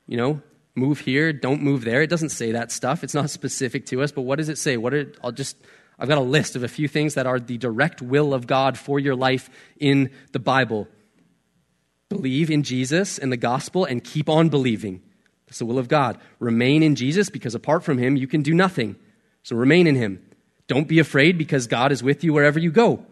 [0.06, 0.42] You know,
[0.76, 2.02] move here, don't move there.
[2.02, 3.02] It doesn't say that stuff.
[3.02, 4.76] It's not specific to us, but what does it say?
[4.76, 5.56] What are, I'll just
[5.98, 8.76] I've got a list of a few things that are the direct will of God
[8.76, 10.88] for your life in the Bible.
[12.08, 15.02] Believe in Jesus and the gospel and keep on believing.
[15.46, 16.18] That's the will of God.
[16.38, 18.96] Remain in Jesus because apart from him, you can do nothing.
[19.42, 20.22] So remain in him.
[20.68, 23.06] Don't be afraid because God is with you wherever you go.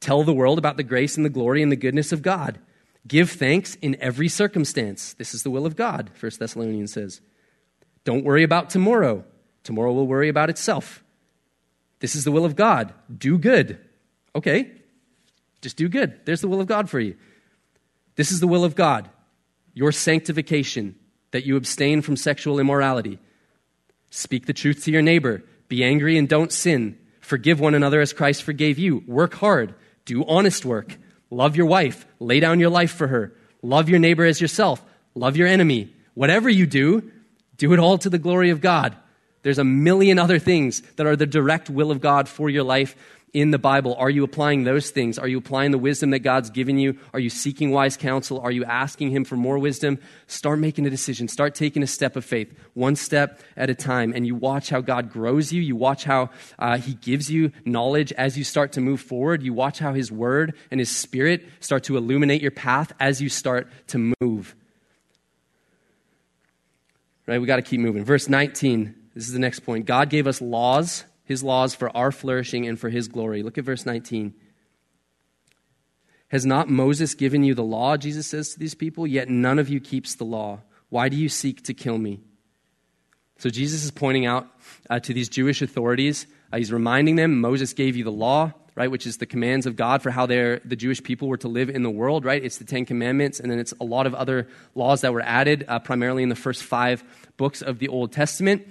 [0.00, 2.58] Tell the world about the grace and the glory and the goodness of God.
[3.06, 5.14] Give thanks in every circumstance.
[5.14, 7.20] This is the will of God, 1 Thessalonians says.
[8.04, 9.24] Don't worry about tomorrow.
[9.62, 11.04] Tomorrow will worry about itself.
[12.00, 12.92] This is the will of God.
[13.16, 13.80] Do good.
[14.34, 14.70] Okay,
[15.62, 16.20] just do good.
[16.26, 17.16] There's the will of God for you.
[18.16, 19.08] This is the will of God
[19.76, 20.96] your sanctification,
[21.32, 23.18] that you abstain from sexual immorality.
[24.10, 25.44] Speak the truth to your neighbor.
[25.68, 26.98] Be angry and don't sin.
[27.20, 29.04] Forgive one another as Christ forgave you.
[29.06, 29.74] Work hard.
[30.06, 30.96] Do honest work.
[31.30, 32.06] Love your wife.
[32.20, 33.34] Lay down your life for her.
[33.62, 34.82] Love your neighbor as yourself.
[35.14, 35.92] Love your enemy.
[36.14, 37.10] Whatever you do,
[37.56, 38.96] do it all to the glory of God.
[39.42, 42.96] There's a million other things that are the direct will of God for your life
[43.32, 43.94] in the Bible.
[43.98, 45.18] Are you applying those things?
[45.18, 46.98] Are you applying the wisdom that God's given you?
[47.12, 48.40] Are you seeking wise counsel?
[48.40, 49.98] Are you asking Him for more wisdom?
[50.26, 51.28] Start making a decision.
[51.28, 54.12] Start taking a step of faith, one step at a time.
[54.14, 55.60] And you watch how God grows you.
[55.60, 59.42] You watch how uh, He gives you knowledge as you start to move forward.
[59.42, 63.28] You watch how His Word and His Spirit start to illuminate your path as you
[63.28, 64.54] start to move.
[67.26, 67.40] Right?
[67.40, 68.04] We got to keep moving.
[68.04, 69.86] Verse 19 this is the next point.
[69.86, 73.42] God gave us laws, his laws for our flourishing and for his glory.
[73.42, 74.32] Look at verse 19.
[76.28, 79.06] Has not Moses given you the law, Jesus says to these people?
[79.06, 80.60] Yet none of you keeps the law.
[80.88, 82.20] Why do you seek to kill me?
[83.38, 84.48] So Jesus is pointing out
[84.88, 88.90] uh, to these Jewish authorities, uh, he's reminding them Moses gave you the law, right,
[88.90, 91.82] which is the commands of God for how the Jewish people were to live in
[91.82, 92.42] the world, right?
[92.42, 95.64] It's the Ten Commandments, and then it's a lot of other laws that were added,
[95.68, 97.04] uh, primarily in the first five
[97.36, 98.66] books of the Old Testament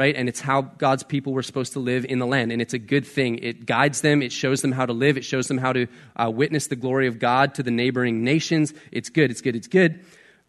[0.00, 0.16] right?
[0.16, 2.52] And it's how God's people were supposed to live in the land.
[2.52, 3.36] And it's a good thing.
[3.40, 5.86] It guides them, it shows them how to live, it shows them how to
[6.16, 8.72] uh, witness the glory of God to the neighboring nations.
[8.92, 10.02] It's good, it's good, it's good.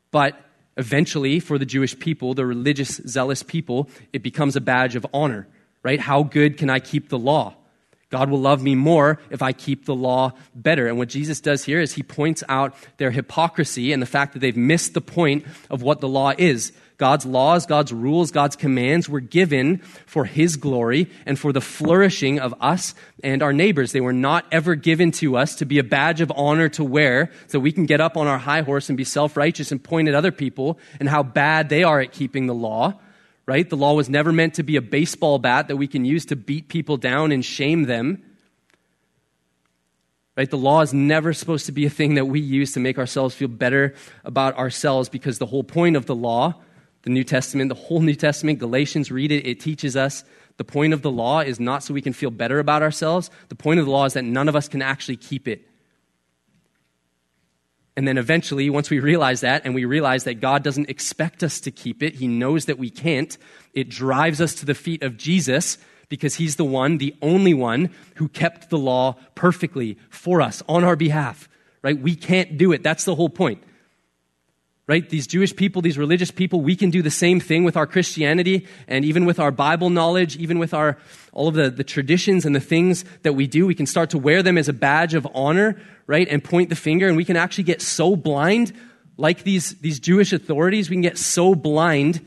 [0.09, 0.39] But
[0.77, 5.49] eventually, for the Jewish people, the religious, zealous people, it becomes a badge of honor,
[5.83, 5.99] right?
[5.99, 7.55] How good can I keep the law?
[8.09, 10.87] God will love me more if I keep the law better.
[10.87, 14.39] And what Jesus does here is he points out their hypocrisy and the fact that
[14.39, 16.71] they've missed the point of what the law is.
[17.01, 22.39] God's laws, God's rules, God's commands were given for His glory and for the flourishing
[22.39, 23.91] of us and our neighbors.
[23.91, 27.31] They were not ever given to us to be a badge of honor to wear
[27.47, 30.09] so we can get up on our high horse and be self righteous and point
[30.09, 32.99] at other people and how bad they are at keeping the law.
[33.47, 33.67] Right?
[33.67, 36.35] The law was never meant to be a baseball bat that we can use to
[36.35, 38.21] beat people down and shame them.
[40.37, 40.51] Right?
[40.51, 43.33] The law is never supposed to be a thing that we use to make ourselves
[43.33, 46.61] feel better about ourselves because the whole point of the law
[47.03, 49.45] the New Testament, the whole New Testament, Galatians, read it.
[49.47, 50.23] It teaches us
[50.57, 53.31] the point of the law is not so we can feel better about ourselves.
[53.49, 55.67] The point of the law is that none of us can actually keep it.
[57.97, 61.59] And then eventually, once we realize that, and we realize that God doesn't expect us
[61.61, 63.37] to keep it, He knows that we can't,
[63.73, 65.77] it drives us to the feet of Jesus
[66.11, 70.83] because he's the one, the only one, who kept the law perfectly for us on
[70.83, 71.47] our behalf,
[71.81, 71.97] right?
[71.97, 72.83] We can't do it.
[72.83, 73.63] That's the whole point.
[74.91, 75.09] Right?
[75.09, 78.67] These Jewish people, these religious people, we can do the same thing with our Christianity
[78.89, 80.97] and even with our Bible knowledge, even with our
[81.31, 83.65] all of the, the traditions and the things that we do.
[83.65, 86.27] We can start to wear them as a badge of honor, right?
[86.27, 88.73] And point the finger, and we can actually get so blind,
[89.15, 92.19] like these, these Jewish authorities, we can get so blind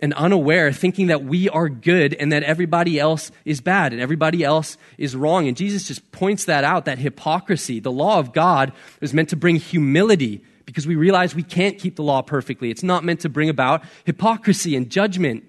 [0.00, 4.44] and unaware, thinking that we are good and that everybody else is bad and everybody
[4.44, 5.48] else is wrong.
[5.48, 7.80] And Jesus just points that out that hypocrisy.
[7.80, 11.96] The law of God was meant to bring humility because we realize we can't keep
[11.96, 12.70] the law perfectly.
[12.70, 15.44] It's not meant to bring about hypocrisy and judgment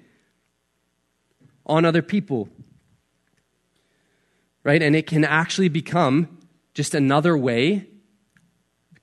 [1.66, 2.50] on other people.
[4.64, 4.82] Right?
[4.82, 6.40] And it can actually become
[6.74, 7.88] just another way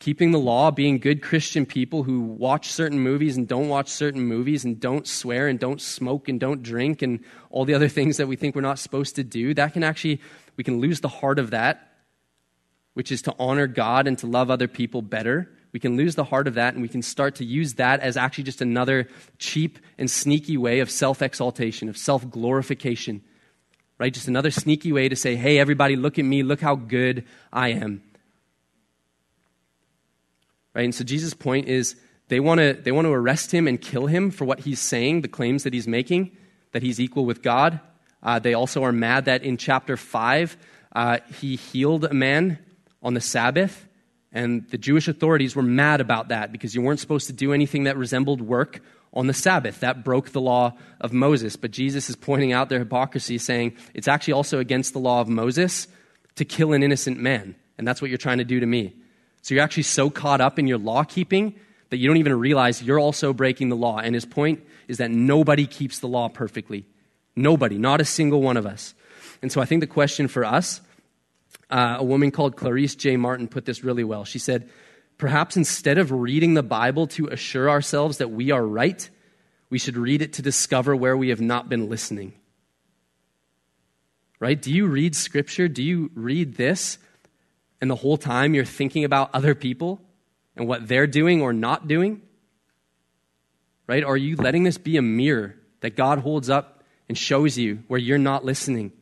[0.03, 4.21] keeping the law, being good Christian people who watch certain movies and don't watch certain
[4.21, 7.21] movies and don't swear and don't smoke and don't drink and
[7.51, 10.21] all the other things that we think we're not supposed to do, that can actually,
[10.57, 11.93] we can lose the heart of that,
[12.95, 15.49] which is to honor God and to love other people better.
[15.73, 18.17] We can lose the heart of that and we can start to use that as
[18.17, 19.09] actually just another
[19.39, 23.23] cheap and sneaky way of self exaltation, of self glorification,
[23.99, 24.13] right?
[24.13, 27.71] Just another sneaky way to say, hey, everybody, look at me, look how good I
[27.71, 28.03] am.
[30.75, 30.85] Right?
[30.85, 31.97] And so Jesus' point is
[32.29, 35.23] they want to they want to arrest him and kill him for what he's saying,
[35.23, 36.37] the claims that he's making,
[36.73, 37.81] that he's equal with God.
[38.23, 40.57] Uh, they also are mad that in chapter 5,
[40.95, 42.59] uh, he healed a man
[43.03, 43.87] on the Sabbath.
[44.33, 47.85] And the Jewish authorities were mad about that because you weren't supposed to do anything
[47.85, 48.81] that resembled work
[49.13, 49.81] on the Sabbath.
[49.81, 51.57] That broke the law of Moses.
[51.57, 55.29] But Jesus is pointing out their hypocrisy, saying it's actually also against the law of
[55.29, 55.87] Moses
[56.37, 57.55] to kill an innocent man.
[57.77, 58.95] And that's what you're trying to do to me.
[59.43, 61.55] So you're actually so caught up in your law keeping
[61.91, 63.99] that you don't even realize you're also breaking the law.
[63.99, 66.87] And his point is that nobody keeps the law perfectly.
[67.37, 68.95] Nobody, not a single one of us.
[69.43, 70.81] And so I think the question for us,
[71.73, 73.17] uh, a woman called Clarice J.
[73.17, 74.25] Martin put this really well.
[74.25, 74.69] She said,
[75.17, 79.09] Perhaps instead of reading the Bible to assure ourselves that we are right,
[79.71, 82.35] we should read it to discover where we have not been listening.
[84.39, 84.61] Right?
[84.61, 85.69] Do you read Scripture?
[85.69, 86.99] Do you read this
[87.81, 90.01] and the whole time you're thinking about other people
[90.57, 92.21] and what they're doing or not doing?
[93.87, 94.05] Right?
[94.05, 98.01] Are you letting this be a mirror that God holds up and shows you where
[98.01, 98.93] you're not listening?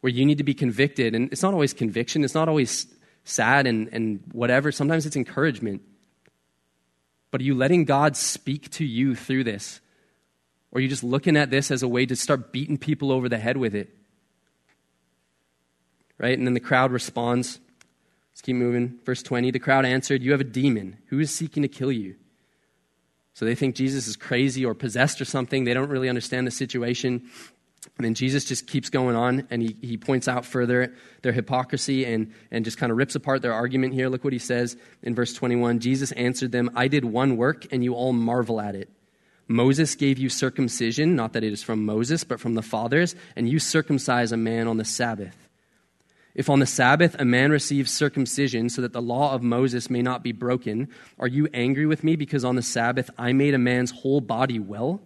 [0.00, 1.14] Where you need to be convicted.
[1.14, 2.86] And it's not always conviction, it's not always
[3.24, 4.72] sad and, and whatever.
[4.72, 5.82] Sometimes it's encouragement.
[7.30, 9.80] But are you letting God speak to you through this?
[10.72, 13.28] Or are you just looking at this as a way to start beating people over
[13.28, 13.94] the head with it?
[16.18, 16.36] right?
[16.36, 17.60] And then the crowd responds.
[18.32, 18.98] Let's keep moving.
[19.04, 20.98] Verse 20 the crowd answered, You have a demon.
[21.06, 22.16] Who is seeking to kill you?
[23.34, 25.64] So they think Jesus is crazy or possessed or something.
[25.64, 27.30] They don't really understand the situation.
[27.98, 32.06] And then Jesus just keeps going on and he, he points out further their hypocrisy
[32.06, 34.08] and, and just kind of rips apart their argument here.
[34.08, 37.82] Look what he says in verse 21 Jesus answered them, I did one work and
[37.82, 38.88] you all marvel at it.
[39.48, 43.48] Moses gave you circumcision, not that it is from Moses, but from the fathers, and
[43.48, 45.48] you circumcise a man on the Sabbath.
[46.34, 50.02] If on the Sabbath a man receives circumcision so that the law of Moses may
[50.02, 53.58] not be broken, are you angry with me because on the Sabbath I made a
[53.58, 55.00] man's whole body well?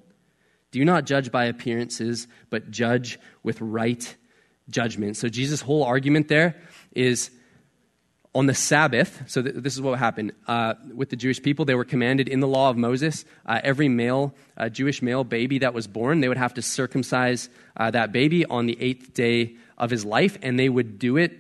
[0.73, 4.17] Do not judge by appearances, but judge with right
[4.69, 5.17] judgment.
[5.17, 6.61] So Jesus' whole argument there
[6.93, 7.31] is
[8.35, 11.67] on the Sabbath, so th- this is what happened uh, with the Jewish people.
[11.67, 15.59] They were commanded in the law of Moses, uh, every male, uh, Jewish male baby
[15.59, 19.57] that was born, they would have to circumcise uh, that baby on the eighth day
[19.77, 21.39] of his life, and they would do it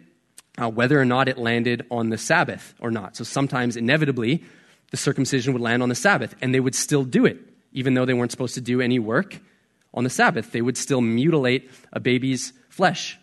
[0.61, 3.16] uh, whether or not it landed on the Sabbath or not.
[3.16, 4.45] So sometimes, inevitably,
[4.90, 7.38] the circumcision would land on the Sabbath, and they would still do it,
[7.72, 9.40] even though they weren't supposed to do any work
[9.94, 10.52] on the Sabbath.
[10.52, 13.18] They would still mutilate a baby's flesh.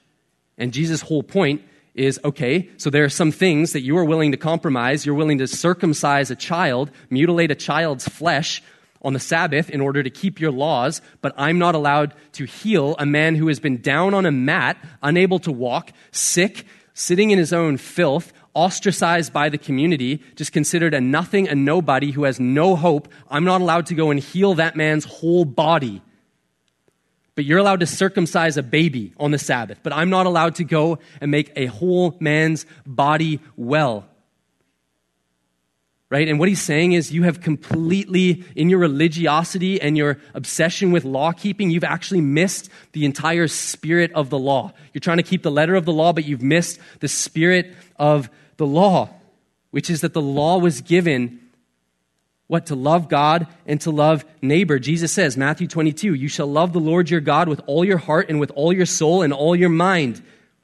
[0.58, 1.62] And Jesus' whole point
[1.96, 5.06] is okay, so there are some things that you are willing to compromise.
[5.06, 8.62] You're willing to circumcise a child, mutilate a child's flesh
[9.02, 12.96] on the Sabbath in order to keep your laws, but I'm not allowed to heal
[13.00, 16.66] a man who has been down on a mat, unable to walk, sick,
[17.00, 22.12] sitting in his own filth, ostracized by the community, just considered a nothing, a nobody
[22.12, 23.08] who has no hope.
[23.30, 26.02] I'm not allowed to go and heal that man's whole body.
[27.36, 30.66] But you're allowed to circumcise a baby on the Sabbath, but I'm not allowed to
[30.66, 34.09] go and make a whole man's body well
[36.10, 36.28] right?
[36.28, 41.06] And what he's saying is you have completely, in your religiosity and your obsession with
[41.06, 44.74] law keeping, you've actually missed the entire spirit of the law.
[44.94, 48.30] You're trying to keep the letter of the law, but you've missed the spirit of
[48.58, 49.10] the law,
[49.72, 51.40] which is that the law was given
[52.50, 52.66] What?
[52.66, 54.80] To love God and to love neighbor.
[54.80, 58.28] Jesus says, Matthew 22, you shall love the Lord your God with all your heart
[58.28, 60.20] and with all your soul and all your mind.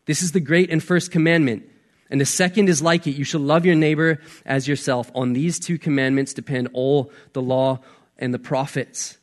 [0.07, 1.69] This is the great and first commandment.
[2.10, 5.12] And the second is like it you shall love your neighbor as yourself.
[5.16, 7.80] On these two commandments depend all the law
[8.18, 9.18] and the prophets.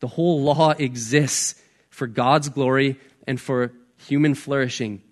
[0.00, 1.60] The whole law exists
[1.90, 5.02] for God's glory and for human flourishing.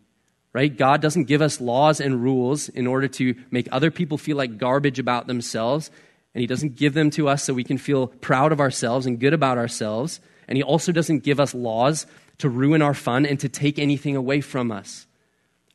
[0.53, 0.75] Right?
[0.75, 4.59] God doesn't give us laws and rules in order to make other people feel like
[4.59, 5.91] garbage about themselves.
[6.35, 9.21] And He doesn't give them to us so we can feel proud of ourselves and
[9.21, 10.21] good about ourselves.
[10.49, 12.07] And He also doesn't give us laws
[12.39, 15.08] to ruin our fun and to take anything away from us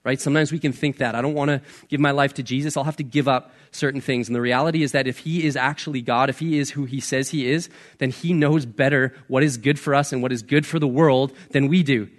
[0.04, 0.20] right?
[0.20, 1.16] Sometimes we can think that.
[1.16, 2.76] I don't want to give my life to Jesus.
[2.76, 4.28] I'll have to give up certain things.
[4.28, 7.00] And the reality is that if He is actually God, if He is who He
[7.00, 10.42] says He is, then He knows better what is good for us and what is
[10.42, 12.10] good for the world than we do,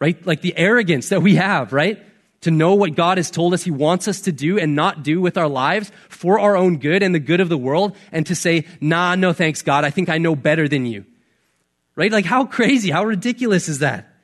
[0.00, 0.24] right?
[0.26, 2.02] Like the arrogance that we have, right?
[2.42, 5.20] To know what God has told us He wants us to do and not do
[5.20, 8.36] with our lives for our own good and the good of the world, and to
[8.36, 11.04] say, nah, no thanks, God, I think I know better than you.
[11.96, 12.12] Right?
[12.12, 14.14] Like, how crazy, how ridiculous is that?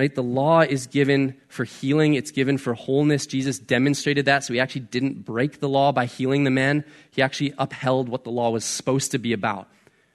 [0.00, 0.14] Right?
[0.14, 3.26] The law is given for healing, it's given for wholeness.
[3.26, 6.86] Jesus demonstrated that, so he actually didn't break the law by healing the man.
[7.10, 9.68] He actually upheld what the law was supposed to be about,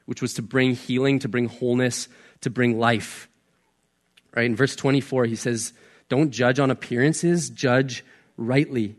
[0.07, 2.07] which was to bring healing, to bring wholeness,
[2.41, 3.29] to bring life.
[4.35, 4.47] Right?
[4.47, 5.71] In verse 24, he says,
[6.09, 8.03] Don't judge on appearances, judge
[8.37, 8.95] rightly.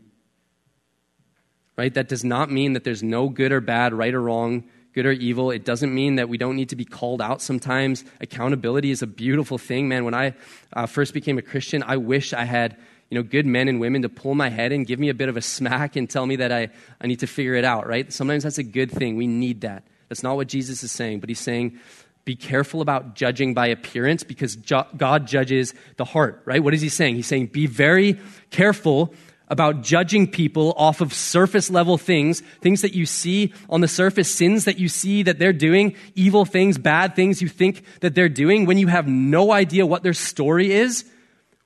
[1.75, 1.93] Right?
[1.93, 4.63] That does not mean that there's no good or bad, right or wrong
[4.97, 5.51] good or evil.
[5.51, 8.03] It doesn't mean that we don't need to be called out sometimes.
[8.19, 10.05] Accountability is a beautiful thing, man.
[10.05, 10.33] When I
[10.73, 12.75] uh, first became a Christian, I wish I had
[13.11, 15.29] you know, good men and women to pull my head and give me a bit
[15.29, 16.69] of a smack and tell me that I,
[16.99, 18.11] I need to figure it out, right?
[18.11, 19.17] Sometimes that's a good thing.
[19.17, 19.83] We need that.
[20.09, 21.77] That's not what Jesus is saying, but he's saying,
[22.25, 26.63] be careful about judging by appearance because God judges the heart, right?
[26.63, 27.13] What is he saying?
[27.17, 28.19] He's saying, be very
[28.49, 29.13] careful
[29.49, 34.29] about judging people off of surface level things, things that you see on the surface,
[34.29, 38.27] sins that you see that they're doing, evil things, bad things you think that they're
[38.29, 41.05] doing, when you have no idea what their story is,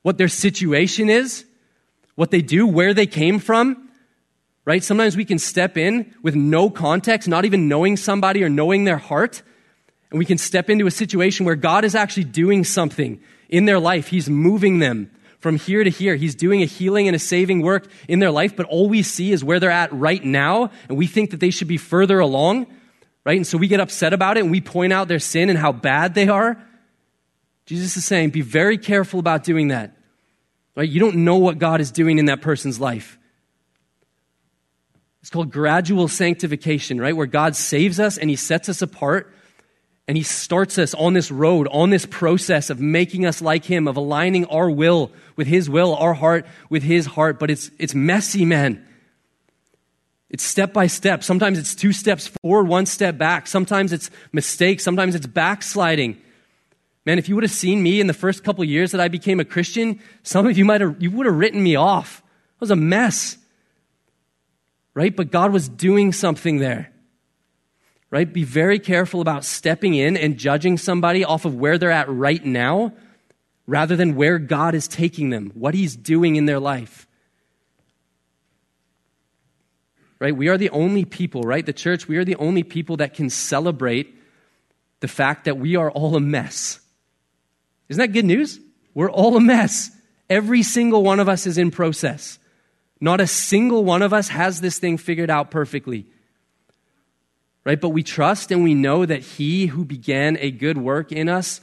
[0.02, 1.44] what their situation is,
[2.14, 3.88] what they do, where they came from,
[4.64, 4.84] right?
[4.84, 8.98] Sometimes we can step in with no context, not even knowing somebody or knowing their
[8.98, 9.42] heart,
[10.10, 13.80] and we can step into a situation where God is actually doing something in their
[13.80, 14.08] life.
[14.08, 15.10] He's moving them
[15.42, 16.14] from here to here.
[16.14, 19.32] He's doing a healing and a saving work in their life, but all we see
[19.32, 22.66] is where they're at right now, and we think that they should be further along,
[23.24, 23.36] right?
[23.36, 25.72] And so we get upset about it and we point out their sin and how
[25.72, 26.56] bad they are.
[27.66, 29.96] Jesus is saying, be very careful about doing that.
[30.74, 30.88] Right?
[30.88, 33.18] You don't know what God is doing in that person's life.
[35.20, 37.16] It's called gradual sanctification, right?
[37.16, 39.32] Where God saves us and he sets us apart
[40.12, 43.88] and he starts us on this road, on this process of making us like him,
[43.88, 47.38] of aligning our will with his will, our heart with his heart.
[47.38, 48.86] But it's, it's messy, man.
[50.28, 51.24] It's step by step.
[51.24, 53.46] Sometimes it's two steps forward, one step back.
[53.46, 54.84] Sometimes it's mistakes.
[54.84, 56.20] Sometimes it's backsliding.
[57.06, 59.40] Man, if you would have seen me in the first couple years that I became
[59.40, 62.18] a Christian, some of you might have, you would have written me off.
[62.56, 63.38] It was a mess.
[64.92, 65.16] Right?
[65.16, 66.91] But God was doing something there
[68.12, 68.30] right?
[68.30, 72.44] Be very careful about stepping in and judging somebody off of where they're at right
[72.44, 72.92] now
[73.66, 77.08] rather than where God is taking them, what He's doing in their life.
[80.20, 80.36] Right?
[80.36, 81.64] We are the only people, right?
[81.64, 84.14] The church, we are the only people that can celebrate
[85.00, 86.80] the fact that we are all a mess.
[87.88, 88.60] Isn't that good news?
[88.94, 89.90] We're all a mess.
[90.28, 92.38] Every single one of us is in process.
[93.00, 96.06] Not a single one of us has this thing figured out perfectly
[97.64, 97.80] right?
[97.80, 101.60] But we trust and we know that He who began a good work in us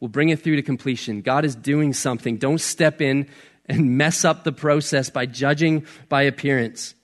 [0.00, 1.22] will bring it through to completion.
[1.22, 2.36] God is doing something.
[2.36, 3.28] Don't step in
[3.66, 6.94] and mess up the process by judging by appearance.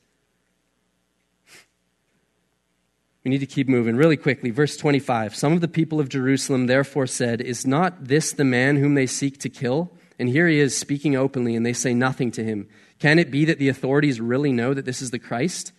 [3.25, 4.51] We need to keep moving really quickly.
[4.51, 8.77] Verse 25 Some of the people of Jerusalem therefore said, Is not this the man
[8.77, 9.93] whom they seek to kill?
[10.19, 12.69] And here he is speaking openly, and they say nothing to him.
[12.99, 15.73] Can it be that the authorities really know that this is the Christ?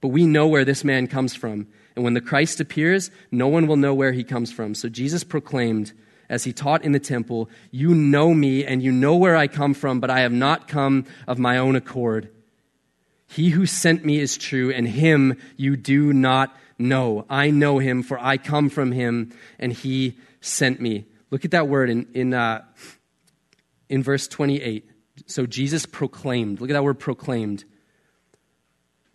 [0.00, 1.66] But we know where this man comes from
[1.96, 4.74] and when the Christ appears, no one will know where he comes from.
[4.74, 5.92] So Jesus proclaimed,
[6.28, 9.72] as he taught in the temple, You know me, and you know where I come
[9.72, 12.30] from, but I have not come of my own accord.
[13.28, 17.24] He who sent me is true, and him you do not know.
[17.30, 21.06] I know him, for I come from him, and he sent me.
[21.30, 22.62] Look at that word in, in, uh,
[23.88, 24.88] in verse 28.
[25.24, 26.60] So Jesus proclaimed.
[26.60, 27.64] Look at that word proclaimed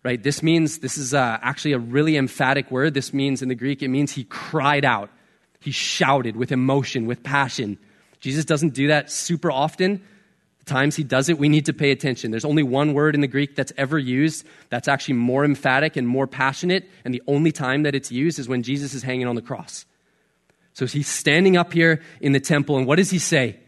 [0.02, 0.22] right?
[0.22, 2.94] This means, this is uh, actually a really emphatic word.
[2.94, 5.10] This means, in the Greek, it means he cried out.
[5.60, 7.78] He shouted with emotion, with passion.
[8.20, 10.02] Jesus doesn't do that super often.
[10.60, 12.30] The times he does it, we need to pay attention.
[12.30, 16.06] There's only one word in the Greek that's ever used that's actually more emphatic and
[16.06, 19.34] more passionate, and the only time that it's used is when Jesus is hanging on
[19.34, 19.86] the cross.
[20.74, 23.58] So he's standing up here in the temple, and what does he say?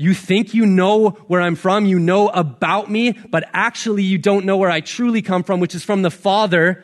[0.00, 4.46] You think you know where I'm from, you know about me, but actually you don't
[4.46, 6.82] know where I truly come from, which is from the Father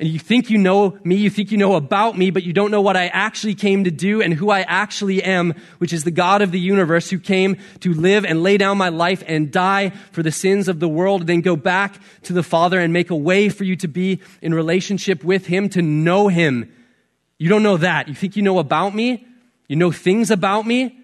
[0.00, 2.70] and you think you know me, you think you know about me, but you don't
[2.70, 6.12] know what I actually came to do and who I actually am, which is the
[6.12, 9.90] God of the universe who came to live and lay down my life and die
[10.12, 13.16] for the sins of the world, then go back to the Father and make a
[13.16, 16.72] way for you to be in relationship with Him, to know Him.
[17.38, 18.06] You don't know that.
[18.06, 19.26] You think you know about me?
[19.66, 20.97] You know things about me?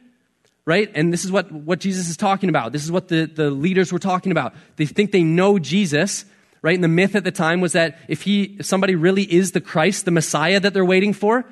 [0.66, 0.90] Right?
[0.94, 2.72] And this is what, what Jesus is talking about.
[2.72, 4.54] This is what the, the leaders were talking about.
[4.76, 6.24] They think they know Jesus,
[6.62, 6.74] right?
[6.74, 9.60] And the myth at the time was that if he, if somebody really is the
[9.60, 11.44] Christ, the Messiah that they're waiting for,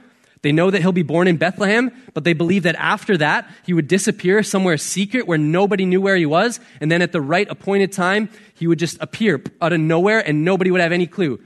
[0.43, 3.73] they know that he'll be born in Bethlehem, but they believe that after that, he
[3.73, 6.59] would disappear somewhere secret where nobody knew where he was.
[6.81, 10.45] And then at the right appointed time, he would just appear out of nowhere and
[10.45, 11.41] nobody would have any clue.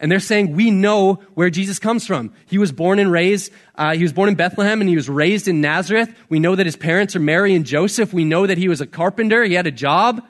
[0.00, 2.32] And they're saying, we know where Jesus comes from.
[2.46, 5.48] He was born and raised, uh, he was born in Bethlehem and he was raised
[5.48, 6.14] in Nazareth.
[6.28, 8.12] We know that his parents are Mary and Joseph.
[8.12, 9.42] We know that he was a carpenter.
[9.44, 10.22] He had a job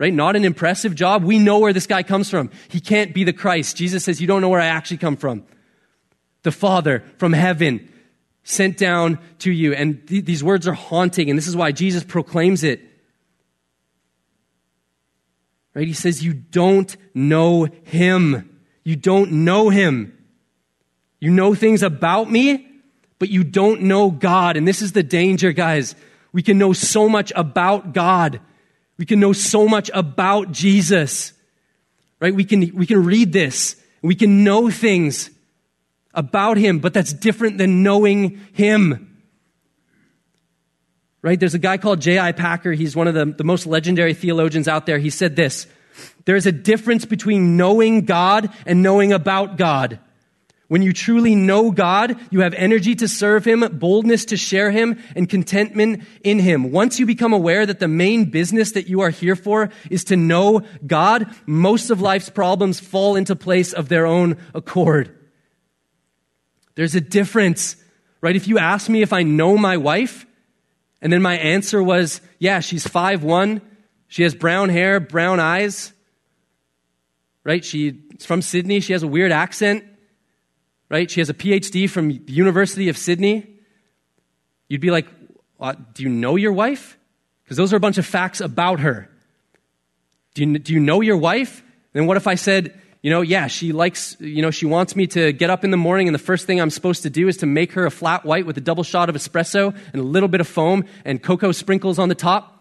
[0.00, 0.14] right?
[0.14, 1.22] Not an impressive job.
[1.22, 2.50] We know where this guy comes from.
[2.68, 3.76] He can't be the Christ.
[3.76, 5.44] Jesus says, You don't know where I actually come from.
[6.42, 7.92] The Father from heaven
[8.42, 9.74] sent down to you.
[9.74, 12.80] And th- these words are haunting, and this is why Jesus proclaims it.
[15.74, 15.86] Right?
[15.86, 18.49] He says, You don't know him.
[18.84, 20.16] You don't know him.
[21.20, 22.66] You know things about me,
[23.18, 24.56] but you don't know God.
[24.56, 25.94] And this is the danger, guys.
[26.32, 28.40] We can know so much about God
[29.00, 31.32] we can know so much about Jesus,
[32.20, 32.34] right?
[32.34, 33.74] We can, we can read this.
[34.02, 35.30] We can know things
[36.12, 39.18] about him, but that's different than knowing him.
[41.22, 41.40] Right?
[41.40, 42.32] There's a guy called J.I.
[42.32, 42.72] Packer.
[42.72, 44.98] He's one of the, the most legendary theologians out there.
[44.98, 45.66] He said this
[46.24, 49.98] There is a difference between knowing God and knowing about God.
[50.68, 55.02] When you truly know God, you have energy to serve Him, boldness to share Him,
[55.16, 56.70] and contentment in Him.
[56.70, 60.16] Once you become aware that the main business that you are here for is to
[60.16, 65.18] know God, most of life's problems fall into place of their own accord.
[66.76, 67.74] There's a difference,
[68.20, 68.36] right?
[68.36, 70.24] If you ask me if I know my wife,
[71.02, 73.60] and then my answer was, yeah, she's five one,
[74.10, 75.94] she has brown hair, brown eyes,
[77.44, 77.64] right?
[77.64, 79.84] She's from Sydney, she has a weird accent
[80.90, 81.10] right?
[81.10, 83.46] She has a PhD from the University of Sydney.
[84.68, 85.06] You'd be like,
[85.94, 86.98] do you know your wife?
[87.44, 89.08] Because those are a bunch of facts about her.
[90.34, 91.62] Do you, do you know your wife?
[91.92, 95.06] Then what if I said, you know, yeah, she likes, you know, she wants me
[95.08, 97.38] to get up in the morning and the first thing I'm supposed to do is
[97.38, 100.28] to make her a flat white with a double shot of espresso and a little
[100.28, 102.59] bit of foam and cocoa sprinkles on the top.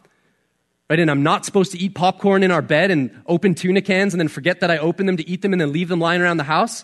[0.89, 0.99] Right?
[0.99, 4.19] And I'm not supposed to eat popcorn in our bed and open tuna cans and
[4.19, 6.37] then forget that I opened them to eat them and then leave them lying around
[6.37, 6.83] the house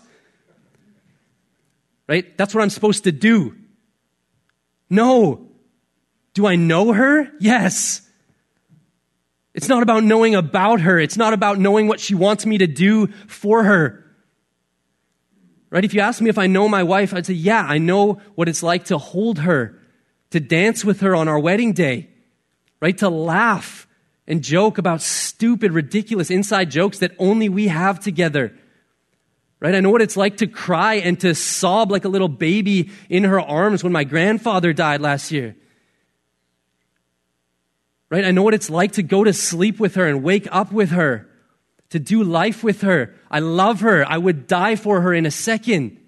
[2.08, 2.36] right?
[2.36, 3.56] That's what I'm supposed to do.
[4.88, 5.48] No.
[6.34, 7.30] Do I know her?
[7.40, 8.02] Yes.
[9.54, 10.98] It's not about knowing about her.
[10.98, 14.04] It's not about knowing what she wants me to do for her.
[15.70, 15.84] Right?
[15.84, 18.48] If you ask me if I know my wife, I'd say, yeah, I know what
[18.48, 19.80] it's like to hold her,
[20.30, 22.08] to dance with her on our wedding day,
[22.80, 22.96] right?
[22.98, 23.85] To laugh
[24.26, 28.52] and joke about stupid, ridiculous inside jokes that only we have together.
[29.60, 29.74] Right?
[29.74, 33.24] I know what it's like to cry and to sob like a little baby in
[33.24, 35.56] her arms when my grandfather died last year.
[38.10, 38.24] Right?
[38.24, 40.90] I know what it's like to go to sleep with her and wake up with
[40.90, 41.28] her,
[41.90, 43.14] to do life with her.
[43.30, 44.04] I love her.
[44.04, 45.98] I would die for her in a second.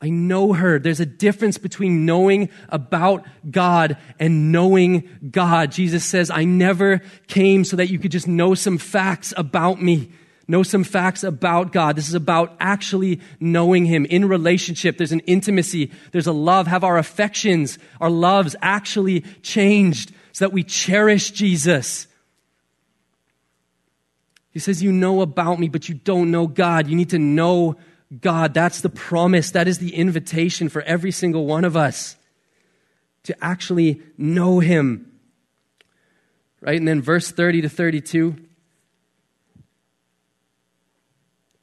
[0.00, 0.78] I know her.
[0.78, 5.72] There's a difference between knowing about God and knowing God.
[5.72, 10.12] Jesus says, I never came so that you could just know some facts about me
[10.48, 11.94] know some facts about God.
[11.94, 14.96] This is about actually knowing Him in relationship.
[14.96, 16.66] There's an intimacy, there's a love.
[16.66, 22.06] Have our affections, our loves actually changed so that we cherish Jesus.
[24.50, 26.88] He says, You know about me, but you don't know God.
[26.88, 27.76] You need to know
[28.20, 28.54] God.
[28.54, 29.50] That's the promise.
[29.50, 32.16] That is the invitation for every single one of us
[33.24, 35.12] to actually know Him.
[36.60, 36.78] Right?
[36.78, 38.36] And then verse 30 to 32.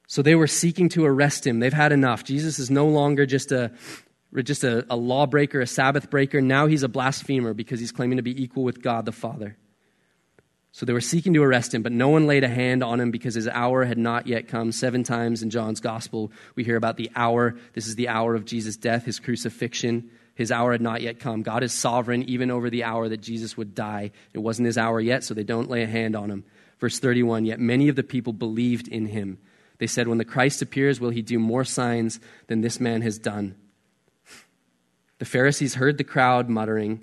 [0.06, 1.58] So they were seeking to arrest him.
[1.58, 2.24] They've had enough.
[2.24, 3.72] Jesus is no longer just a
[4.42, 6.40] just a, a lawbreaker, a Sabbath breaker.
[6.40, 9.56] Now he's a blasphemer because he's claiming to be equal with God the Father.
[10.76, 13.10] So they were seeking to arrest him, but no one laid a hand on him
[13.10, 14.72] because his hour had not yet come.
[14.72, 17.56] Seven times in John's gospel, we hear about the hour.
[17.72, 21.40] This is the hour of Jesus' death, his crucifixion, His hour had not yet come.
[21.40, 24.10] God is sovereign even over the hour that Jesus would die.
[24.34, 26.44] It wasn't his hour yet, so they don't lay a hand on him.
[26.78, 29.38] Verse 31 Yet many of the people believed in him.
[29.78, 33.18] They said, When the Christ appears, will he do more signs than this man has
[33.18, 33.54] done?
[35.20, 37.00] The Pharisees heard the crowd muttering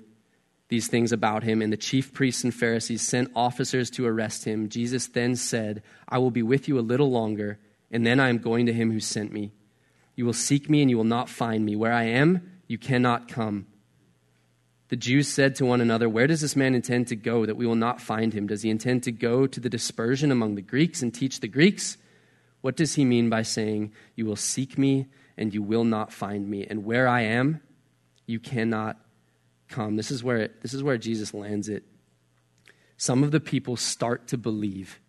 [0.68, 4.68] these things about him, and the chief priests and Pharisees sent officers to arrest him.
[4.68, 7.58] Jesus then said, I will be with you a little longer,
[7.90, 9.52] and then I am going to him who sent me.
[10.16, 11.76] You will seek me, and you will not find me.
[11.76, 13.66] Where I am, you cannot come.
[14.88, 17.66] The Jews said to one another, Where does this man intend to go that we
[17.66, 18.46] will not find him?
[18.46, 21.96] Does he intend to go to the dispersion among the Greeks and teach the Greeks?
[22.60, 25.06] What does he mean by saying, You will seek me
[25.36, 26.66] and you will not find me?
[26.68, 27.60] And where I am,
[28.26, 28.98] you cannot
[29.68, 29.96] come.
[29.96, 31.84] This is where, it, this is where Jesus lands it.
[32.96, 35.00] Some of the people start to believe,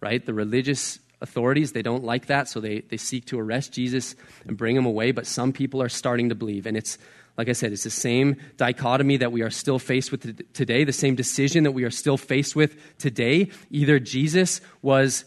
[0.00, 0.24] right?
[0.24, 4.14] The religious authorities, they don't like that, so they, they seek to arrest Jesus
[4.46, 5.12] and bring him away.
[5.12, 6.66] But some people are starting to believe.
[6.66, 6.96] And it's,
[7.36, 10.92] like I said, it's the same dichotomy that we are still faced with today, the
[10.92, 13.50] same decision that we are still faced with today.
[13.70, 15.24] Either Jesus was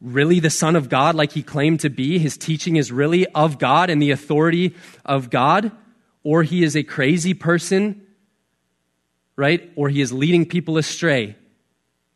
[0.00, 3.58] really the Son of God, like he claimed to be, his teaching is really of
[3.58, 5.72] God and the authority of God,
[6.24, 8.04] or he is a crazy person,
[9.36, 9.70] right?
[9.76, 11.36] Or he is leading people astray.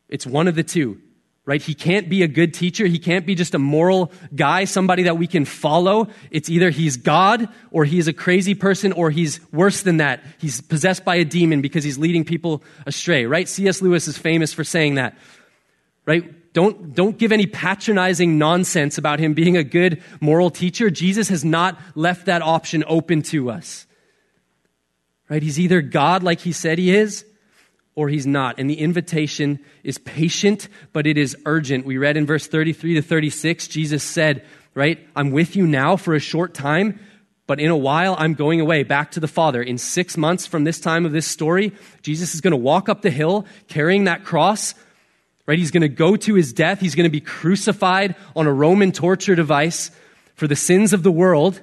[0.09, 1.01] It's one of the two
[1.49, 1.63] right?
[1.63, 2.85] He can't be a good teacher.
[2.85, 6.09] He can't be just a moral guy, somebody that we can follow.
[6.31, 10.23] It's either he's God or he's a crazy person or he's worse than that.
[10.37, 13.49] He's possessed by a demon because he's leading people astray, right?
[13.49, 13.81] C.S.
[13.81, 15.17] Lewis is famous for saying that,
[16.05, 16.53] right?
[16.53, 20.91] Don't, don't give any patronizing nonsense about him being a good moral teacher.
[20.91, 23.87] Jesus has not left that option open to us.
[25.29, 25.43] Right?
[25.43, 27.25] He's either God like he said he is,
[27.95, 28.59] or he's not.
[28.59, 31.85] And the invitation is patient, but it is urgent.
[31.85, 36.15] We read in verse 33 to 36, Jesus said, right, I'm with you now for
[36.15, 37.01] a short time,
[37.49, 39.61] but in a while I'm going away back to the Father.
[39.61, 41.73] In six months from this time of this story,
[42.03, 44.77] Jesus is going to walk up the hill carrying that cross,
[45.47, 45.59] right?
[45.59, 46.79] He's going to go to his death.
[46.79, 49.91] He's going to be crucified on a Roman torture device
[50.37, 51.61] for the sins of the world.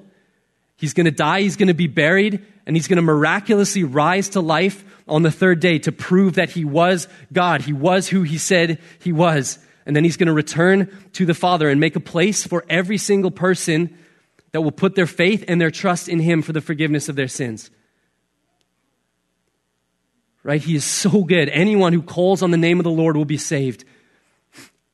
[0.75, 1.41] He's going to die.
[1.41, 5.31] He's going to be buried and he's going to miraculously rise to life on the
[5.31, 7.61] third day to prove that he was God.
[7.61, 9.59] He was who he said he was.
[9.85, 12.97] And then he's going to return to the Father and make a place for every
[12.97, 13.95] single person
[14.51, 17.27] that will put their faith and their trust in him for the forgiveness of their
[17.27, 17.69] sins.
[20.41, 20.61] Right?
[20.61, 21.49] He is so good.
[21.49, 23.83] Anyone who calls on the name of the Lord will be saved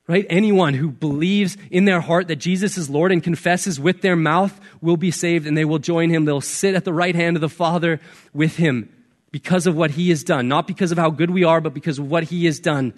[0.08, 0.26] right?
[0.30, 4.60] Anyone who believes in their heart that Jesus is Lord and confesses with their mouth
[4.82, 6.26] will be saved and they will join him.
[6.26, 8.00] They'll sit at the right hand of the Father
[8.34, 8.90] with him
[9.32, 10.48] because of what he has done.
[10.48, 12.94] Not because of how good we are, but because of what he has done.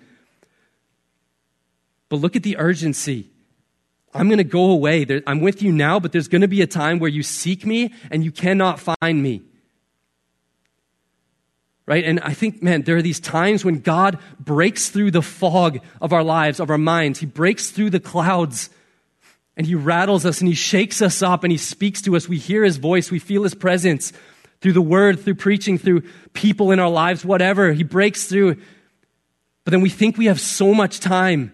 [2.10, 3.30] But look at the urgency.
[4.14, 5.06] I'm going to go away.
[5.26, 7.94] I'm with you now, but there's going to be a time where you seek me
[8.12, 9.42] and you cannot find me
[11.86, 12.04] right?
[12.04, 16.14] And I think, man, there are these times when God breaks through the fog of
[16.14, 17.20] our lives, of our minds.
[17.20, 18.70] He breaks through the clouds
[19.58, 22.30] and He rattles us and He shakes us up and He speaks to us.
[22.30, 24.14] We hear His voice, we feel His presence
[24.62, 27.74] through the word, through preaching, through people in our lives, whatever.
[27.74, 28.56] He breaks through.
[29.66, 31.52] But then we think we have so much time.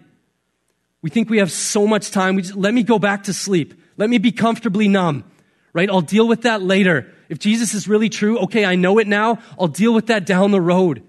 [1.02, 2.36] We think we have so much time.
[2.36, 3.74] We just, let me go back to sleep.
[3.96, 5.24] Let me be comfortably numb,
[5.72, 5.90] right?
[5.90, 7.12] I'll deal with that later.
[7.30, 9.38] If Jesus is really true, okay, I know it now.
[9.58, 11.04] I'll deal with that down the road.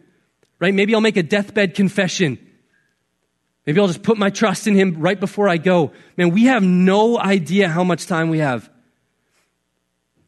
[0.59, 0.73] Right?
[0.73, 2.37] Maybe I'll make a deathbed confession.
[3.65, 5.91] Maybe I'll just put my trust in him right before I go.
[6.17, 8.69] Man, we have no idea how much time we have.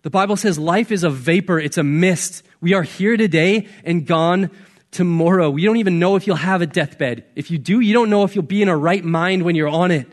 [0.01, 2.43] The Bible says life is a vapor, it's a mist.
[2.59, 4.49] We are here today and gone
[4.89, 5.51] tomorrow.
[5.51, 7.23] We don't even know if you'll have a deathbed.
[7.35, 9.69] If you do, you don't know if you'll be in a right mind when you're
[9.69, 10.11] on it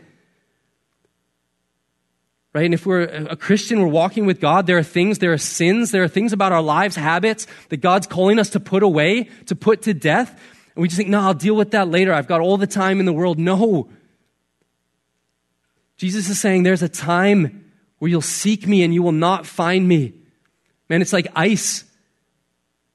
[2.53, 2.65] right?
[2.65, 5.91] And if we're a Christian, we're walking with God, there are things, there are sins,
[5.91, 9.55] there are things about our lives, habits that God's calling us to put away, to
[9.55, 10.29] put to death.
[10.75, 12.13] And we just think, no, I'll deal with that later.
[12.13, 13.39] I've got all the time in the world.
[13.39, 13.89] No.
[15.97, 17.65] Jesus is saying there's a time
[17.99, 20.13] where you'll seek me and you will not find me.
[20.89, 21.85] Man, it's like ice.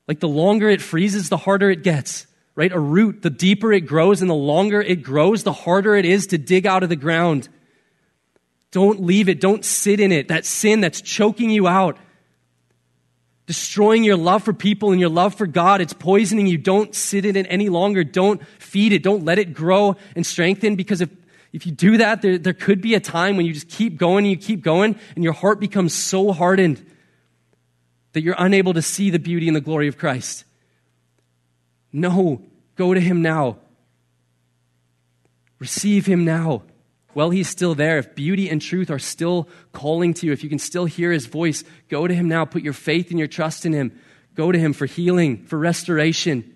[0.08, 2.72] Like the longer it freezes, the harder it gets, right?
[2.72, 6.26] A root, the deeper it grows and the longer it grows, the harder it is
[6.28, 7.48] to dig out of the ground.
[8.76, 9.40] Don't leave it.
[9.40, 10.28] Don't sit in it.
[10.28, 11.96] That sin that's choking you out,
[13.46, 16.58] destroying your love for people and your love for God, it's poisoning you.
[16.58, 18.04] Don't sit in it any longer.
[18.04, 19.02] Don't feed it.
[19.02, 21.08] Don't let it grow and strengthen because if,
[21.54, 24.26] if you do that, there, there could be a time when you just keep going
[24.26, 26.84] and you keep going and your heart becomes so hardened
[28.12, 30.44] that you're unable to see the beauty and the glory of Christ.
[31.94, 32.42] No,
[32.74, 33.56] go to Him now.
[35.60, 36.64] Receive Him now.
[37.16, 40.50] While he's still there, if beauty and truth are still calling to you, if you
[40.50, 42.44] can still hear his voice, go to him now.
[42.44, 43.98] Put your faith and your trust in him.
[44.34, 46.54] Go to him for healing, for restoration.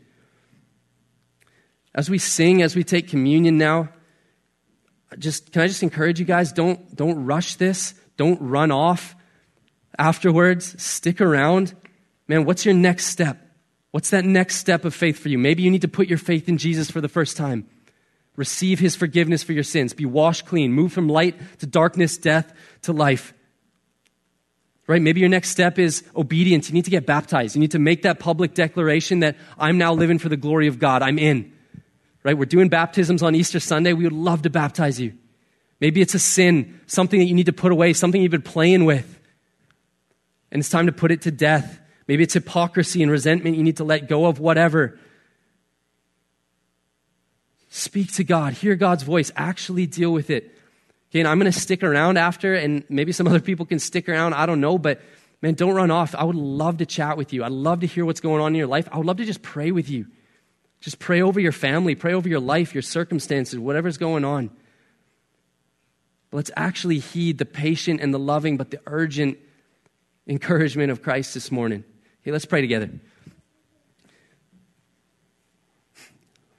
[1.95, 3.89] As we sing, as we take communion now,
[5.19, 7.95] just can I just encourage you guys, don't, don't rush this.
[8.19, 9.17] Don't run off
[9.99, 10.75] afterwards.
[10.83, 11.75] Stick around.
[12.29, 13.39] Man, what's your next step?
[13.93, 15.39] What's that next step of faith for you?
[15.39, 17.67] Maybe you need to put your faith in Jesus for the first time.
[18.41, 19.93] Receive his forgiveness for your sins.
[19.93, 20.73] Be washed clean.
[20.73, 23.35] Move from light to darkness, death to life.
[24.87, 25.03] Right?
[25.03, 26.71] Maybe your next step is obedience.
[26.71, 27.55] You need to get baptized.
[27.55, 30.79] You need to make that public declaration that I'm now living for the glory of
[30.79, 31.03] God.
[31.03, 31.53] I'm in.
[32.25, 32.33] Right?
[32.33, 33.93] We're doing baptisms on Easter Sunday.
[33.93, 35.13] We would love to baptize you.
[35.79, 38.87] Maybe it's a sin, something that you need to put away, something you've been playing
[38.87, 39.21] with.
[40.51, 41.79] And it's time to put it to death.
[42.09, 44.99] Maybe it's hypocrisy and resentment you need to let go of, whatever.
[47.73, 50.59] Speak to God, hear God's voice, actually deal with it.
[51.11, 54.09] Okay, and I'm going to stick around after, and maybe some other people can stick
[54.09, 54.35] around.
[54.35, 55.01] I don't know, but
[55.41, 56.15] man, don't run off.
[56.17, 57.45] I would love to chat with you.
[57.45, 58.89] I'd love to hear what's going on in your life.
[58.91, 60.07] I would love to just pray with you.
[60.81, 64.51] Just pray over your family, pray over your life, your circumstances, whatever's going on.
[66.31, 69.39] But let's actually heed the patient and the loving, but the urgent
[70.27, 71.85] encouragement of Christ this morning.
[72.23, 72.91] Okay, let's pray together.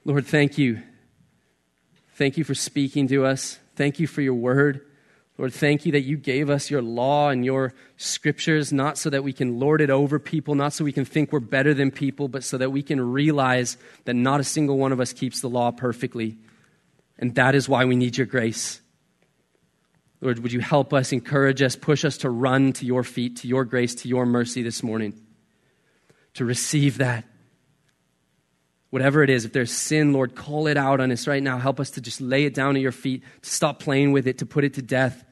[0.04, 0.82] Lord, thank you.
[2.14, 3.58] Thank you for speaking to us.
[3.74, 4.82] Thank you for your word.
[5.38, 9.24] Lord, thank you that you gave us your law and your scriptures, not so that
[9.24, 12.28] we can lord it over people, not so we can think we're better than people,
[12.28, 15.48] but so that we can realize that not a single one of us keeps the
[15.48, 16.36] law perfectly.
[17.18, 18.80] And that is why we need your grace.
[20.20, 23.48] Lord, would you help us, encourage us, push us to run to your feet, to
[23.48, 25.20] your grace, to your mercy this morning,
[26.34, 27.24] to receive that.
[28.92, 31.58] Whatever it is, if there's sin, Lord, call it out on us right now.
[31.58, 34.38] Help us to just lay it down at your feet, to stop playing with it,
[34.38, 35.24] to put it to death.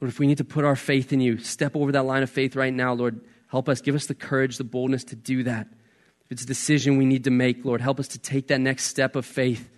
[0.00, 2.30] Lord, if we need to put our faith in you, step over that line of
[2.30, 3.20] faith right now, Lord.
[3.48, 5.68] Help us, give us the courage, the boldness to do that.
[6.24, 8.86] If it's a decision we need to make, Lord, help us to take that next
[8.86, 9.68] step of faith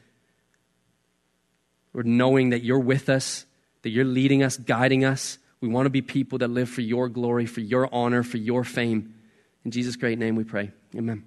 [1.95, 3.45] Lord, knowing that you're with us,
[3.83, 5.39] that you're leading us, guiding us.
[5.61, 8.65] We want to be people that live for your glory, for your honor, for your
[8.65, 9.15] fame.
[9.65, 10.73] In Jesus' great name we pray.
[10.97, 11.25] Amen.